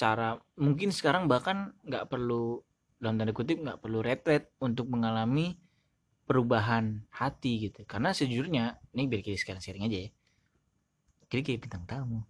[0.00, 2.64] Cara mungkin sekarang bahkan nggak perlu
[2.98, 5.54] dalam tanda kutip nggak perlu retret untuk mengalami
[6.28, 7.88] perubahan hati gitu.
[7.88, 10.10] Karena sejujurnya ini biar kita sekarang sharing aja ya.
[11.32, 12.20] Kiri kayak bintang tamu.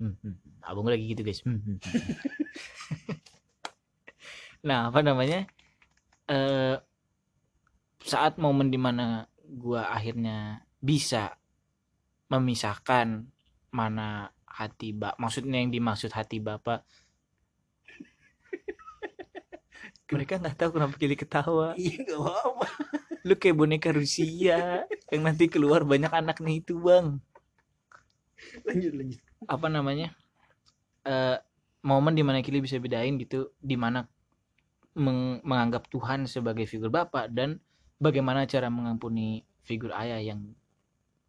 [0.00, 0.64] Hmm, hmm.
[0.64, 1.40] abang lagi gitu guys.
[1.44, 2.02] Hmm, hmm, hmm.
[4.68, 5.48] nah apa namanya?
[6.28, 6.76] Eh
[8.04, 11.36] saat momen di mana gua akhirnya bisa
[12.32, 13.28] memisahkan
[13.74, 16.86] mana hati bak maksudnya yang dimaksud hati bapak
[20.10, 21.74] mereka nggak tahu kenapa kili ketawa.
[21.80, 22.66] Iya nggak apa
[23.20, 27.20] lu kayak boneka Rusia yang nanti keluar banyak anaknya itu bang.
[28.64, 29.20] Lanjut lanjut.
[29.44, 30.16] Apa namanya?
[31.04, 31.36] Eh
[31.84, 34.04] momen di mana Kili bisa bedain gitu di mana
[34.96, 37.60] meng- menganggap Tuhan sebagai figur bapak dan
[38.00, 40.40] bagaimana cara mengampuni figur ayah yang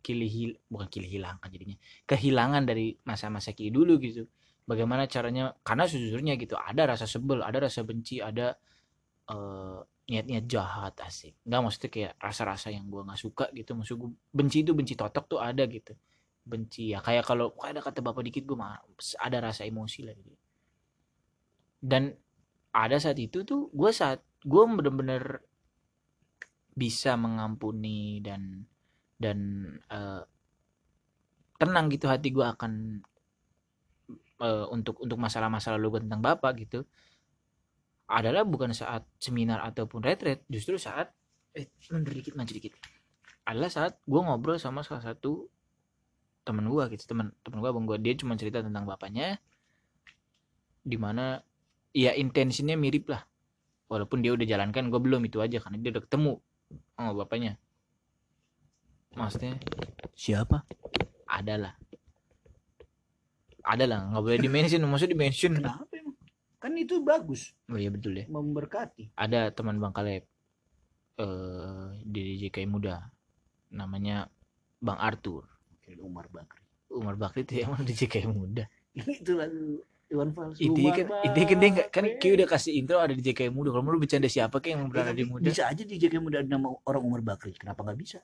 [0.02, 1.78] Kili hil bukan Kili hilangkan jadinya
[2.08, 4.28] kehilangan dari masa-masa Kili dulu gitu.
[4.64, 8.56] Bagaimana caranya karena sejujurnya gitu ada rasa sebel ada rasa benci ada
[9.32, 9.80] eh,
[10.12, 11.40] niat-niat jahat asik.
[11.48, 13.72] Nggak maksudnya kayak rasa-rasa yang gua nggak suka gitu.
[13.80, 15.96] Maksud gua benci itu benci totok tuh ada gitu.
[16.44, 18.82] Benci ya kayak kalau kayak ada kata bapak dikit gue mah
[19.22, 20.36] ada rasa emosi lah gitu.
[21.82, 22.14] Dan
[22.72, 25.44] ada saat itu tuh gue saat gue bener-bener
[26.72, 28.66] bisa mengampuni dan
[29.20, 29.40] dan
[29.92, 30.24] eh,
[31.62, 33.04] tenang gitu hati gue akan
[34.42, 36.88] eh, untuk untuk masalah-masalah lu gue tentang bapak gitu
[38.12, 41.16] adalah bukan saat seminar ataupun retret justru saat
[41.56, 42.76] eh mundur dikit maju dikit.
[43.48, 45.48] Adalah saat gue ngobrol sama salah satu
[46.44, 49.38] temen gue gitu temen temen gue abang gue dia cuma cerita tentang bapaknya
[50.82, 51.40] di mana
[51.96, 53.24] ya intensinya mirip lah.
[53.88, 56.34] Walaupun dia udah jalankan gue belum itu aja karena dia udah ketemu
[56.96, 57.56] sama bapaknya.
[59.16, 59.60] Maksudnya
[60.16, 60.64] Siapa?
[61.32, 61.74] ada lah
[63.62, 65.54] ada lah nggak boleh dimention maksudnya dimention.
[65.60, 65.91] Kenapa?
[66.62, 69.18] Kan itu bagus, oh iya betul ya memberkati.
[69.18, 70.24] ada teman bang Kaleb
[71.18, 73.02] eh di JKI muda
[73.74, 74.30] namanya
[74.78, 75.50] bang Arthur
[76.00, 76.62] Umar Bakri.
[76.94, 79.82] Umar Bakri itu emang di JKI muda itu lagu
[80.12, 80.60] Iwan Fals.
[80.60, 82.04] intinya kan intinya kan dia nggak kan.
[82.20, 84.82] Q udah kasih intro ada di JKI muda kalau mau lu bercanda siapa kayak yang
[84.86, 87.56] Ya, berada di tapi muda Bisa aja di JKI muda ada nama orang Umar Bakri.
[87.56, 88.20] Kenapa nggak bisa?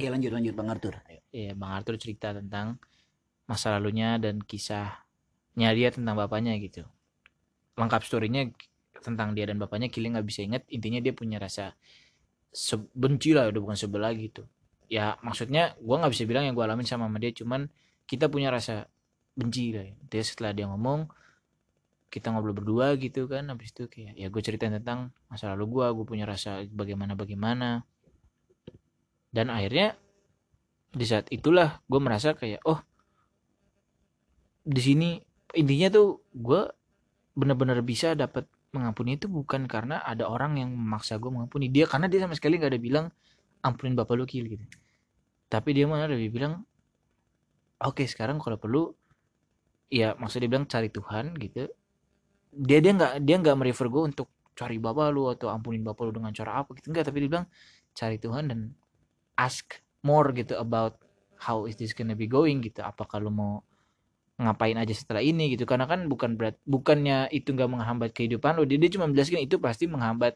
[0.00, 0.98] Ya lanjut lanjut Bang Arthur.
[1.06, 1.20] Ayo.
[1.30, 2.80] Iya, Bang Arthur cerita tentang
[3.44, 5.03] masa lalunya dan kisahnya
[5.54, 6.82] dia tentang bapaknya gitu.
[7.78, 8.50] Lengkap storynya
[9.02, 10.62] tentang dia dan bapaknya Kili nggak bisa inget.
[10.70, 11.74] Intinya dia punya rasa
[12.50, 14.46] se- benci lah, udah bukan sebelah gitu.
[14.90, 17.66] Ya maksudnya gua nggak bisa bilang yang gua alamin sama sama dia, cuman
[18.06, 18.86] kita punya rasa
[19.38, 19.84] benci lah.
[19.86, 19.94] Ya.
[20.10, 21.10] Dia setelah dia ngomong,
[22.10, 25.86] kita ngobrol berdua gitu kan, habis itu kayak ya gue ceritain tentang masa lalu gua,
[25.90, 27.82] gue punya rasa bagaimana bagaimana.
[29.34, 29.98] Dan akhirnya
[30.94, 32.78] di saat itulah gue merasa kayak oh
[34.62, 35.10] di sini
[35.52, 36.62] intinya tuh gue
[37.36, 41.70] bener-bener bisa dapat mengampuni itu bukan karena ada orang yang memaksa gue mengampuni.
[41.70, 43.06] Dia karena dia sama sekali nggak ada bilang
[43.62, 44.64] ampunin bapak lu kill gitu.
[45.46, 46.66] Tapi dia malah lebih bilang
[47.78, 48.90] oke sekarang kalau perlu
[49.92, 51.70] ya maksud dia bilang cari Tuhan gitu.
[52.54, 56.12] Dia dia nggak dia nggak merefer gue untuk cari bapak lu atau ampunin bapak lu
[56.14, 57.46] dengan cara apa gitu enggak tapi dia bilang
[57.94, 58.70] cari Tuhan dan
[59.34, 60.94] ask more gitu about
[61.42, 62.82] how is this gonna be going gitu.
[62.82, 63.62] Apakah lu mau
[64.34, 65.64] ngapain aja setelah ini gitu.
[65.64, 69.86] Karena kan bukan berat bukannya itu nggak menghambat kehidupan lu dia, cuma menjelaskan itu pasti
[69.86, 70.34] menghambat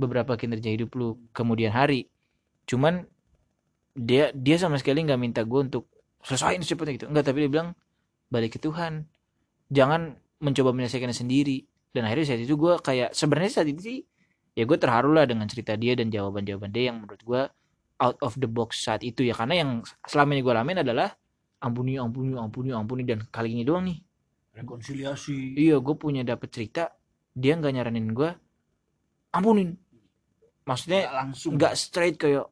[0.00, 2.08] beberapa kinerja hidup lu kemudian hari.
[2.66, 3.06] Cuman
[3.94, 5.84] dia dia sama sekali nggak minta gue untuk
[6.24, 7.06] selesaiin secepatnya gitu.
[7.10, 7.68] Enggak tapi dia bilang
[8.32, 9.06] balik ke Tuhan.
[9.70, 11.66] Jangan mencoba menyelesaikannya sendiri.
[11.90, 13.98] Dan akhirnya saat itu gue kayak sebenarnya saat itu sih
[14.54, 17.42] ya gue terharu lah dengan cerita dia dan jawaban-jawaban dia yang menurut gue
[18.00, 19.34] out of the box saat itu ya.
[19.36, 19.70] Karena yang
[20.06, 21.19] selama ini gue alamin adalah
[21.60, 24.00] ampuni ampuni ampuni ampuni dan kali ini doang nih
[24.50, 25.54] Rekonsiliasi.
[25.56, 26.90] iya gue punya dapet cerita
[27.32, 28.30] dia nggak nyaranin gue
[29.30, 29.78] ampunin
[30.64, 31.50] maksudnya Nggak langsung.
[31.56, 32.44] nggak straight kayak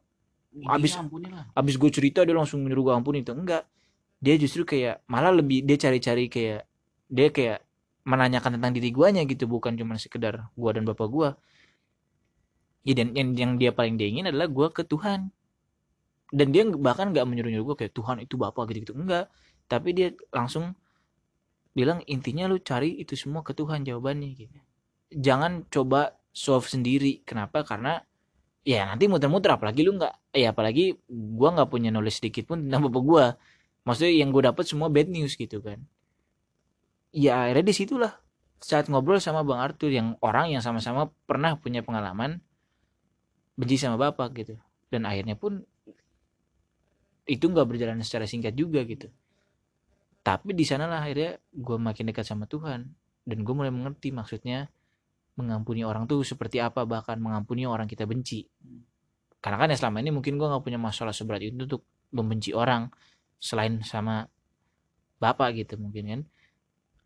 [0.49, 1.45] Intinya abis- ampuni lah.
[1.53, 3.67] abis gue cerita dia langsung menyuruh gue ampun itu enggak
[4.19, 6.67] dia justru kayak malah lebih dia cari-cari kayak
[7.07, 7.59] dia kayak
[8.03, 11.29] menanyakan tentang diri guanya gitu bukan cuma sekedar gua dan bapak gua
[12.83, 15.29] ya dan yang, yang dia paling dia ingin adalah gua ke Tuhan
[16.29, 19.33] dan dia bahkan nggak menyuruh-nyuruh gua kayak Tuhan itu bapak gitu gitu enggak
[19.69, 20.73] tapi dia langsung
[21.77, 24.59] bilang intinya lu cari itu semua ke Tuhan jawabannya gitu.
[25.15, 27.23] Jangan coba solve sendiri.
[27.23, 27.63] Kenapa?
[27.63, 28.03] Karena
[28.67, 32.89] ya nanti muter-muter apalagi lu nggak ya apalagi gua nggak punya knowledge sedikit pun tentang
[32.91, 33.27] bapak gua.
[33.87, 35.81] Maksudnya yang gue dapat semua bad news gitu kan.
[37.09, 38.13] Ya akhirnya di situlah
[38.61, 42.45] saat ngobrol sama bang Arthur yang orang yang sama-sama pernah punya pengalaman
[43.57, 44.61] benci sama bapak gitu.
[44.93, 45.65] Dan akhirnya pun
[47.29, 49.13] itu nggak berjalan secara singkat juga gitu.
[50.25, 52.89] Tapi di sanalah akhirnya gue makin dekat sama Tuhan
[53.29, 54.73] dan gue mulai mengerti maksudnya
[55.37, 58.49] mengampuni orang tuh seperti apa bahkan mengampuni orang kita benci.
[59.39, 62.89] Karena kan ya selama ini mungkin gue nggak punya masalah seberat itu untuk membenci orang
[63.39, 64.27] selain sama
[65.21, 66.21] bapak gitu mungkin kan.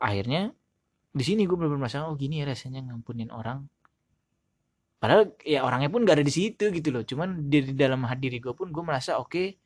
[0.01, 0.55] Akhirnya
[1.13, 3.69] di sini gue benar-benar merasa oh gini ya rasanya ngampunin orang.
[5.03, 7.03] Padahal ya orangnya pun gak ada di situ gitu loh.
[7.03, 9.62] Cuman di dalam hati gue pun gue merasa oke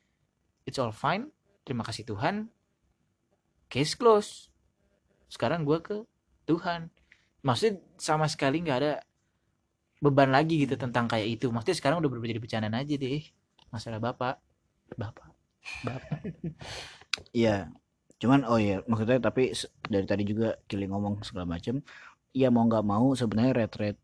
[0.67, 1.31] it's all fine.
[1.63, 2.51] Terima kasih Tuhan.
[3.71, 4.51] Case close
[5.31, 6.03] sekarang gue ke
[6.47, 6.91] Tuhan.
[7.43, 8.93] Maksudnya sama sekali nggak ada
[10.03, 11.47] beban lagi gitu tentang kayak itu.
[11.49, 13.23] Maksudnya sekarang udah berubah jadi bercandaan aja deh.
[13.71, 14.35] Masalah bapak.
[14.95, 15.29] Bapak.
[15.87, 16.19] Bapak.
[17.33, 17.73] Iya.
[18.21, 19.49] Cuman oh ya maksudnya tapi
[19.89, 21.81] dari tadi juga Kili ngomong segala macam.
[22.29, 23.97] Iya mau nggak mau sebenarnya retret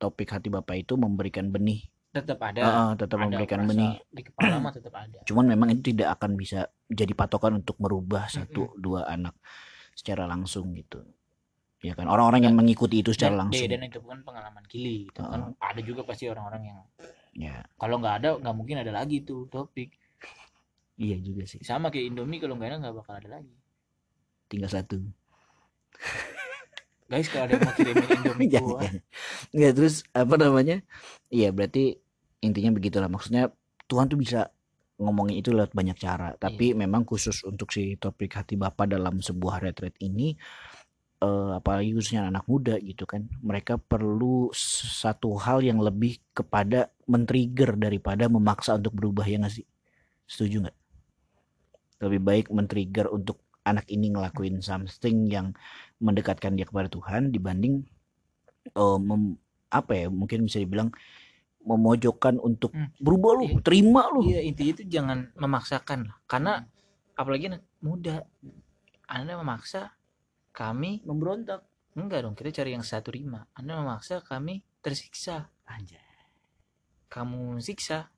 [0.00, 1.84] topik hati bapak itu memberikan benih.
[2.08, 4.00] Tetap ada ah, tetap ada memberikan benih.
[4.08, 8.26] di kepala mah tetap ada Cuman memang itu tidak akan bisa jadi patokan untuk merubah
[8.32, 9.36] satu dua anak
[9.92, 11.04] secara langsung gitu.
[11.78, 13.68] Ya kan orang-orang yang mengikuti itu secara dan, langsung.
[13.70, 16.78] dan itu bukan pengalaman kili gitu kan ada juga pasti orang-orang yang
[17.38, 19.94] Ya, kalau nggak ada nggak mungkin ada lagi tuh topik
[20.98, 21.62] iya juga sih.
[21.62, 23.54] sama kayak Indomie kalau nggak ada nggak bakal ada lagi
[24.48, 24.98] Tinggal satu.
[27.08, 29.02] Guys kalau ada yang mau kirimin Indomie Jangan, gua jangan.
[29.56, 30.76] Nggak, terus apa namanya?
[31.32, 31.84] Iya berarti
[32.44, 33.08] intinya begitulah.
[33.08, 33.48] Maksudnya
[33.88, 34.52] Tuhan tuh bisa
[35.00, 36.36] ngomongin itu lewat banyak cara.
[36.36, 40.36] Tapi memang khusus untuk si topik hati bapak dalam sebuah retreat ini
[41.24, 47.74] eh, apalagi khususnya anak muda gitu kan mereka perlu satu hal yang lebih kepada men-trigger
[47.74, 49.66] daripada memaksa untuk berubah ya nggak sih?
[50.28, 50.76] Setuju nggak?
[52.04, 55.52] Lebih baik men-trigger untuk anak ini ngelakuin something yang
[55.98, 57.82] mendekatkan dia kepada Tuhan dibanding
[58.68, 59.38] eh, mem-
[59.68, 60.88] apa ya mungkin bisa dibilang
[61.60, 62.88] memojokkan untuk Hmm.
[62.96, 63.60] berubah lu Iya.
[63.60, 66.16] terima lu Iya intinya itu jangan memaksakan lah.
[66.24, 66.64] Karena
[67.12, 68.24] apalagi anak muda,
[69.04, 69.92] anda memaksa
[70.50, 73.44] kami memberontak enggak dong kita cari yang satu rima.
[73.52, 75.50] Anda memaksa kami tersiksa.
[75.66, 76.00] anjay
[77.08, 78.08] Kamu siksa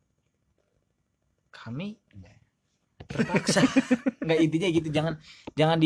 [1.50, 2.38] kami Enggak.
[3.10, 3.60] terpaksa.
[4.22, 5.14] enggak intinya gitu jangan
[5.58, 5.78] jangan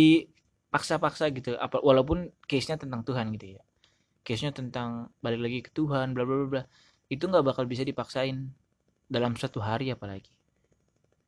[0.74, 1.54] dipaksa-paksa gitu.
[1.54, 3.62] Apa walaupun case-nya tentang Tuhan gitu ya.
[4.26, 6.62] Case-nya tentang balik lagi ke Tuhan bla bla bla bla.
[7.06, 8.50] Itu nggak bakal bisa dipaksain
[9.06, 10.34] dalam satu hari apalagi.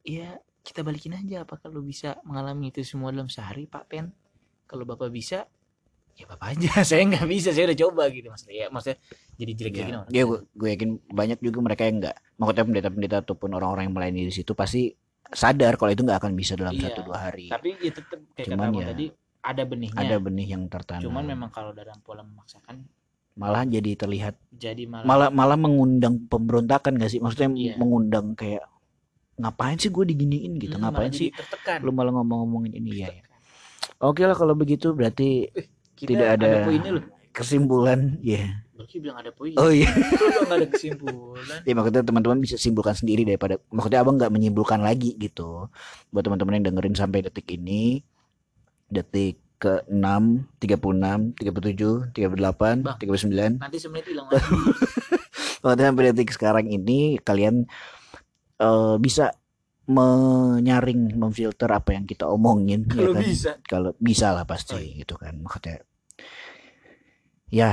[0.03, 4.11] Iya, kita balikin aja apakah lu bisa mengalami itu semua dalam sehari, Pak Pen?
[4.67, 5.47] Kalau Bapak bisa,
[6.19, 6.83] ya Bapak aja.
[6.91, 8.55] Saya nggak bisa, saya udah coba gitu maksudnya.
[8.55, 8.99] Ya, maksudnya
[9.39, 10.11] jadi jelek-jelekin ya, orang.
[10.11, 14.23] ya gue, gue yakin banyak juga mereka yang nggak maksudnya pendeta-pendeta ataupun orang-orang yang melayani
[14.27, 14.91] di situ pasti
[15.31, 18.47] sadar kalau itu nggak akan bisa dalam Iya, satu dua hari Tapi ya tetap kayak
[18.47, 19.07] Cuman kata ya, tadi
[19.47, 19.95] ada benihnya.
[19.97, 22.83] ada benih yang tertanam Cuman memang kalau dalam pola memaksakan
[23.33, 27.75] malah jadi terlihat jadi malah, malah malah mengundang pemberontakan gak sih maksudnya Iya.
[27.77, 28.65] mengundang kayak
[29.37, 31.79] ngapain sih gue diginiin gitu Hmm, ngapain sih tertekan.
[31.79, 33.23] lu malah ngomong-ngomongin ini ya, ya.
[33.99, 35.53] Oke lah kalau begitu berarti
[35.93, 37.05] Kita Tidak ada- poinnya loh.
[37.31, 39.53] kesimpulan ya Berarti bilang ada poin.
[39.55, 41.59] oh iya Lu bilang ada kesimpulan.
[41.63, 45.69] ya maksudnya teman-teman bisa simpulkan sendiri daripada maksudnya abang nggak menyimpulkan lagi gitu
[46.09, 48.01] buat teman-teman yang dengerin sampai detik ini
[48.87, 52.99] detik ke 6 36 37 38 Bang.
[53.01, 54.53] 39 Nanti semenit hilang lagi.
[55.65, 57.65] Sampai detik sekarang ini kalian
[58.59, 59.33] eh, bisa
[59.87, 63.23] menyaring memfilter apa yang kita omongin ya Kalau kan?
[63.23, 63.51] bisa.
[63.63, 64.99] kalau bisa lah pasti Oh, iya.
[64.99, 65.79] gitu kan maksudnya
[67.47, 67.71] ya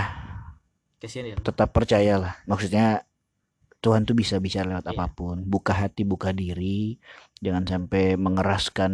[0.97, 1.35] Kasihan ya.
[1.35, 3.01] tetap percayalah maksudnya
[3.81, 4.93] Tuhan tuh bisa bicara lewat Iya.
[4.93, 6.95] apa pun buka hati buka diri
[7.43, 8.91] jangan sampai mengeraskan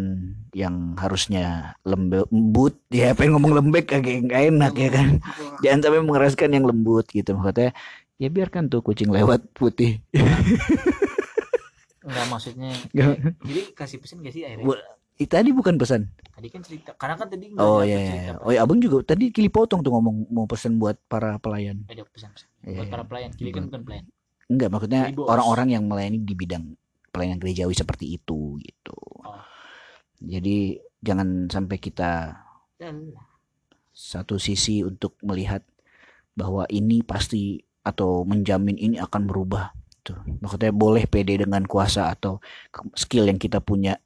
[0.57, 5.07] yang harusnya lembut ya pengen ngomong lembek agak nggak enak ya kan
[5.61, 7.77] jangan sampai mengeraskan yang lembut gitu maksudnya
[8.17, 10.01] ya biarkan tuh kucing lewat putih
[11.99, 12.71] Enggak maksudnya.
[12.89, 13.15] Nggak.
[13.45, 14.65] Jadi kasih pesan gak sih akhirnya?
[14.65, 14.81] Bu-
[15.29, 16.95] tadi bukan pesan Tadi kan cerita.
[16.95, 18.31] Karena kan tadi oh iya cerita, iya.
[18.33, 18.41] Pak.
[18.47, 22.07] oh iya abang juga tadi kili potong tuh ngomong mau pesan buat para pelayan Ada
[22.07, 22.47] pesan-pesan.
[22.65, 22.93] Iya, Buat iya.
[22.95, 23.29] para pelayan.
[23.35, 24.05] Kili kan bukan pelayan.
[24.49, 26.73] enggak maksudnya orang-orang yang melayani di bidang
[27.09, 28.97] pelayanan gerejawi seperti itu gitu.
[29.25, 29.41] Oh.
[30.21, 32.39] jadi jangan sampai kita
[33.91, 35.63] satu sisi untuk melihat
[36.35, 42.39] bahwa ini pasti atau menjamin ini akan berubah tuh maksudnya boleh pede dengan kuasa atau
[42.95, 43.99] skill yang kita punya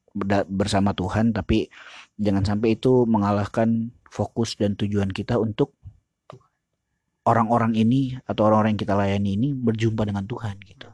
[0.49, 1.69] bersama Tuhan tapi
[2.17, 5.73] jangan sampai itu mengalahkan fokus dan tujuan kita untuk
[7.25, 10.89] orang-orang ini atau orang-orang yang kita layani ini berjumpa dengan Tuhan gitu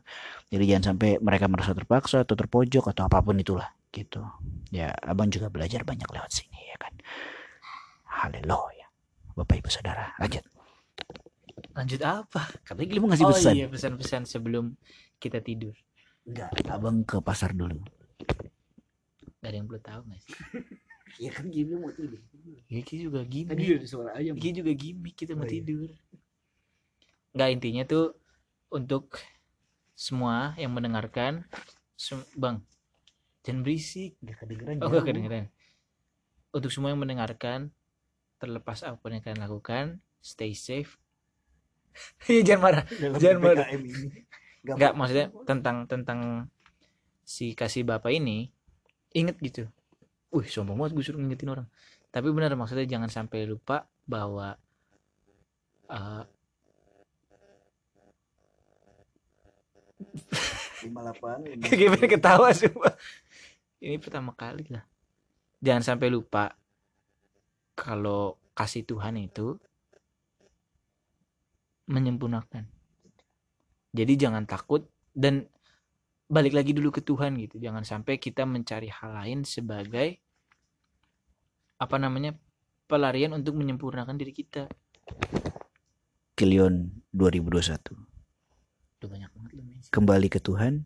[0.49, 4.21] jadi jangan sampai mereka merasa terpaksa atau terpojok atau apa pun itulah gitu
[4.69, 6.93] ya abang juga belajar banyak lewat sini ya kan
[8.05, 8.85] haleluya
[9.33, 10.43] bapak ibu saudara lanjut
[11.69, 12.41] lanjut apa?
[12.65, 14.75] katanya Gili mau ngasih oh pesan iya pesan-pesan sebelum
[15.15, 15.71] kita tidur.
[16.23, 17.79] enggak abang ke pasar dulu
[19.39, 20.33] Gak ada yang perlu tahu gak sih?
[21.17, 22.19] ya kan Gili mau tidur
[22.67, 23.55] Giki juga gimmick.
[23.55, 25.53] ada suara ayam Giki juga gimmick kita mau Oh, iya.
[25.55, 25.89] tidur.
[27.31, 28.05] Nggak intinya tuh
[28.69, 29.15] untuk
[29.99, 31.43] semua yang mendengarkan
[31.99, 32.63] sem bang
[33.43, 34.15] jangan berisik.
[34.23, 35.51] Gak kedengeran oh gak kedengeran.
[36.55, 37.75] Untuk semua yang mendengarkan
[38.39, 39.85] terlepas apa yang kalian lakukan
[40.23, 40.95] stay safe.
[42.31, 42.83] Iya jangan marah.
[42.87, 43.67] Dalam jangan marah.
[43.75, 43.91] Ini.
[44.63, 46.19] Gak, gak maksudnya tentang tentang
[47.27, 48.47] si kasih bapak ini
[49.11, 49.67] inget gitu.
[50.31, 51.67] Wih sombong banget gue suruh ngingetin orang.
[52.07, 54.55] Tapi benar maksudnya jangan sampai lupa bahwa
[55.91, 56.23] uh,
[59.99, 62.95] 58 Gimana ketawa semua?
[63.83, 64.83] Ini pertama kali lah.
[65.59, 66.55] Jangan sampai lupa
[67.75, 69.59] Kalau kasih Tuhan itu
[71.89, 72.63] Menyempurnakan.
[73.91, 75.43] Jadi jangan takut Dan
[76.29, 77.59] balik lagi dulu ke Tuhan gitu.
[77.59, 80.15] Jangan sampai kita mencari hal lain sebagai
[81.75, 82.35] Apa namanya
[82.89, 84.65] Pelarian untuk menyempurnakan diri kita.
[86.33, 88.08] Kilion 2021
[89.89, 90.85] kembali ke Tuhan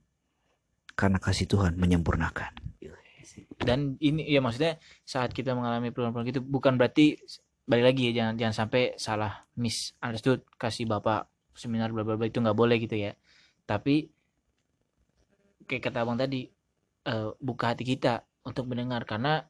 [0.96, 2.52] karena kasih Tuhan menyempurnakan.
[3.64, 7.16] Dan ini ya maksudnya saat kita mengalami perubahan-perubahan gitu bukan berarti
[7.64, 12.44] balik lagi ya jangan jangan sampai salah misunderstood kasih bapak seminar bla bla bla itu
[12.44, 13.16] nggak boleh gitu ya.
[13.64, 14.12] Tapi
[15.64, 16.52] kayak kata abang tadi
[17.08, 19.48] eh, buka hati kita untuk mendengar karena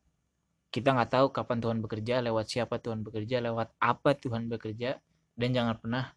[0.73, 4.97] kita nggak tahu kapan Tuhan bekerja lewat siapa Tuhan bekerja lewat apa Tuhan bekerja
[5.37, 6.13] dan jangan pernah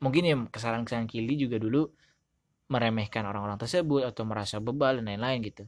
[0.00, 1.92] mungkin ya kesalahan-kesalahan Kili juga dulu
[2.68, 5.64] meremehkan orang-orang tersebut atau merasa bebal dan lain-lain gitu.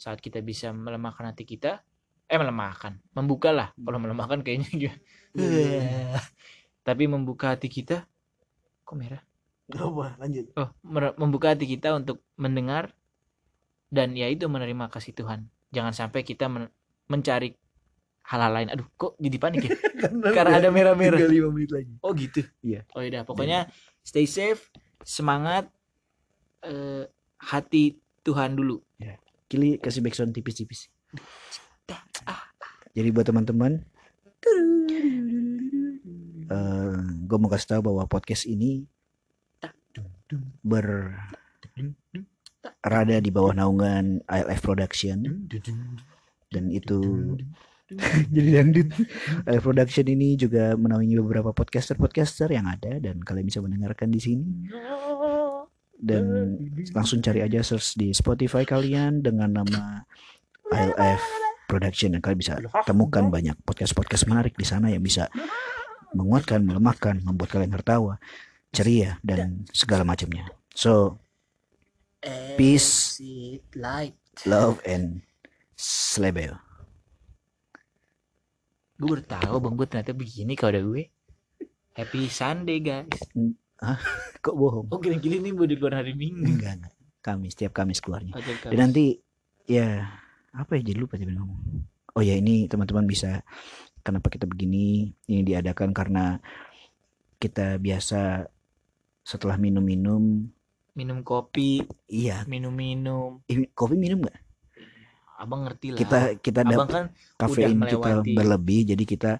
[0.00, 1.82] Saat kita bisa melemahkan hati kita
[2.30, 4.92] eh melemahkan membuka lah kalau melemahkan kayaknya juga.
[6.86, 8.06] Tapi membuka hati kita
[8.86, 9.22] kok merah?
[9.70, 10.46] Gak apa, lanjut.
[10.58, 10.68] oh
[11.18, 12.90] membuka hati kita untuk mendengar
[13.86, 15.46] dan ya itu menerima kasih Tuhan.
[15.70, 16.70] Jangan sampai kita men-
[17.06, 17.54] mencari
[18.26, 18.68] hal-hal lain.
[18.74, 19.70] Aduh kok jadi panik ya?
[20.38, 21.18] Karena ada merah-merah.
[21.18, 21.92] Tinggal 5 menit lagi.
[22.02, 22.42] oh gitu?
[22.62, 22.86] Iya.
[22.94, 23.22] oh iya.
[23.22, 23.70] Pokoknya
[24.02, 24.70] stay safe
[25.02, 25.70] semangat
[26.64, 27.04] eh,
[27.40, 28.80] hati Tuhan dulu
[29.50, 30.86] Kili kasih backsound tipis-tipis.
[32.94, 33.82] Jadi buat teman-teman,
[36.46, 38.86] eh gue mau kasih tahu bahwa podcast ini
[40.62, 41.26] berada
[43.18, 45.50] di bawah naungan ILF Production
[46.54, 46.98] dan itu
[48.34, 48.94] jadi dangdut.
[49.50, 54.70] ILF Production ini juga menaungi beberapa podcaster-podcaster yang ada dan kalian bisa mendengarkan di sini
[56.00, 56.56] dan
[56.96, 60.02] langsung cari aja search di Spotify kalian dengan nama
[60.72, 61.22] ILF
[61.68, 62.54] Production dan kalian bisa
[62.88, 65.30] temukan banyak podcast-podcast menarik di sana yang bisa
[66.10, 68.18] menguatkan, melemahkan, membuat kalian tertawa,
[68.74, 70.50] ceria dan segala macamnya.
[70.74, 71.22] So,
[72.58, 73.16] Peace.
[73.72, 75.24] light love and
[75.72, 76.60] slebel.
[79.00, 81.08] gue baru tahu bang gue ternyata begini kalau ada gue
[81.96, 83.08] happy Sunday guys
[84.44, 84.86] Kok bohong?
[84.92, 86.44] oh gini-gini nih baru keluar hari Minggu?
[86.44, 86.94] Enggak, enggak.
[87.20, 88.32] Kamis, setiap Kamis keluarnya.
[88.32, 89.20] Oh, jadi Dan nanti
[89.68, 90.08] ya
[90.56, 91.60] apa ya jadi lupa tadi ngomong.
[92.16, 93.44] Oh ya ini teman-teman bisa
[94.00, 95.12] kenapa kita begini?
[95.28, 96.40] Ini diadakan karena
[97.36, 98.48] kita biasa
[99.20, 100.48] setelah minum-minum.
[100.96, 101.84] Minum kopi.
[102.08, 102.48] Iya.
[102.48, 103.44] Minum-minum.
[103.76, 104.38] Kopi minum nggak?
[105.40, 105.98] Abang ngerti lah.
[106.00, 107.04] Kita kita abang dapat kan
[107.40, 109.32] kafein kita berlebih jadi kita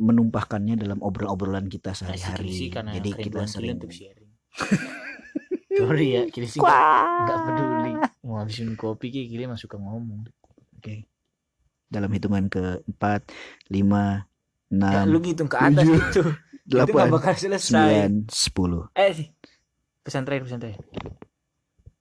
[0.00, 2.72] menumpahkannya dalam obrolan-obrolan kita sehari-hari.
[2.72, 4.30] Karena jadi kita sering untuk sharing.
[5.80, 7.92] Sorry ya Kili sih nggak nggak peduli.
[8.26, 10.26] Mau habisin kopi kayak Kili mah suka ngomong.
[10.76, 11.06] Oke.
[11.86, 13.30] Dalam hitungan ke empat
[13.70, 14.26] lima
[14.70, 16.22] ya, enam lu ngitung ke atas tujuh, gitu
[16.66, 17.66] itu nggak delapan bakal selesai.
[17.70, 18.82] sembilan sepuluh.
[18.96, 19.28] Eh sih
[20.02, 20.82] pesan terakhir pesan terakhir.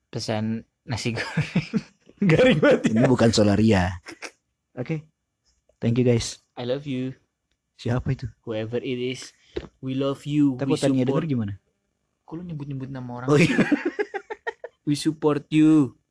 [0.10, 0.44] Pesan
[0.90, 1.62] nasi goreng.
[2.30, 3.00] Garing banget ya.
[3.00, 3.84] ini bukan solaria.
[4.76, 5.08] Oke.
[5.80, 6.44] Thank you guys.
[6.60, 7.16] I love you
[7.80, 8.28] siapa itu?
[8.44, 9.32] Whoever it is
[9.80, 11.54] we love you we takutannya denger support gimana?
[12.28, 13.56] Kok lu nyebut-nyebut nama orang oh iya.
[14.90, 16.02] We support you.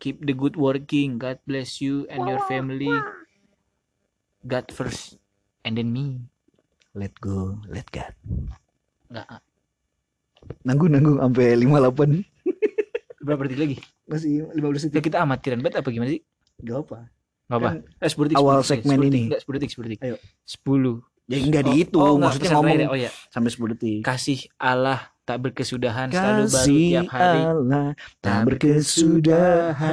[0.00, 1.20] Keep the good working.
[1.20, 2.88] God bless you and your family.
[4.48, 5.20] God first
[5.60, 6.24] and then me.
[6.96, 8.16] Let go let God.
[9.12, 9.44] Nggak ah.
[10.64, 12.24] nanggung nanggung sampai 58
[13.28, 13.76] berapa detik lagi?
[14.08, 15.04] Masih 15 Ya, detik.
[15.04, 16.24] Kita amatiran banget apa gimana sih?
[16.64, 17.12] Gak apa
[17.50, 17.70] nggak apa?
[17.74, 19.22] Kan eh 10 detik awal 10 detik, segmen 10 detik, ini.
[19.26, 20.16] nggak 10 detik 10 detik Ayo.
[20.46, 24.00] 10 ya enggak dihitung oh, maksudnya ngomong oh ya sampai 10 detik.
[24.06, 27.40] Kasih Allah tak berkesudahan selalu baru tiap hari.
[27.46, 27.86] Allah
[28.18, 29.88] tak berkesudahan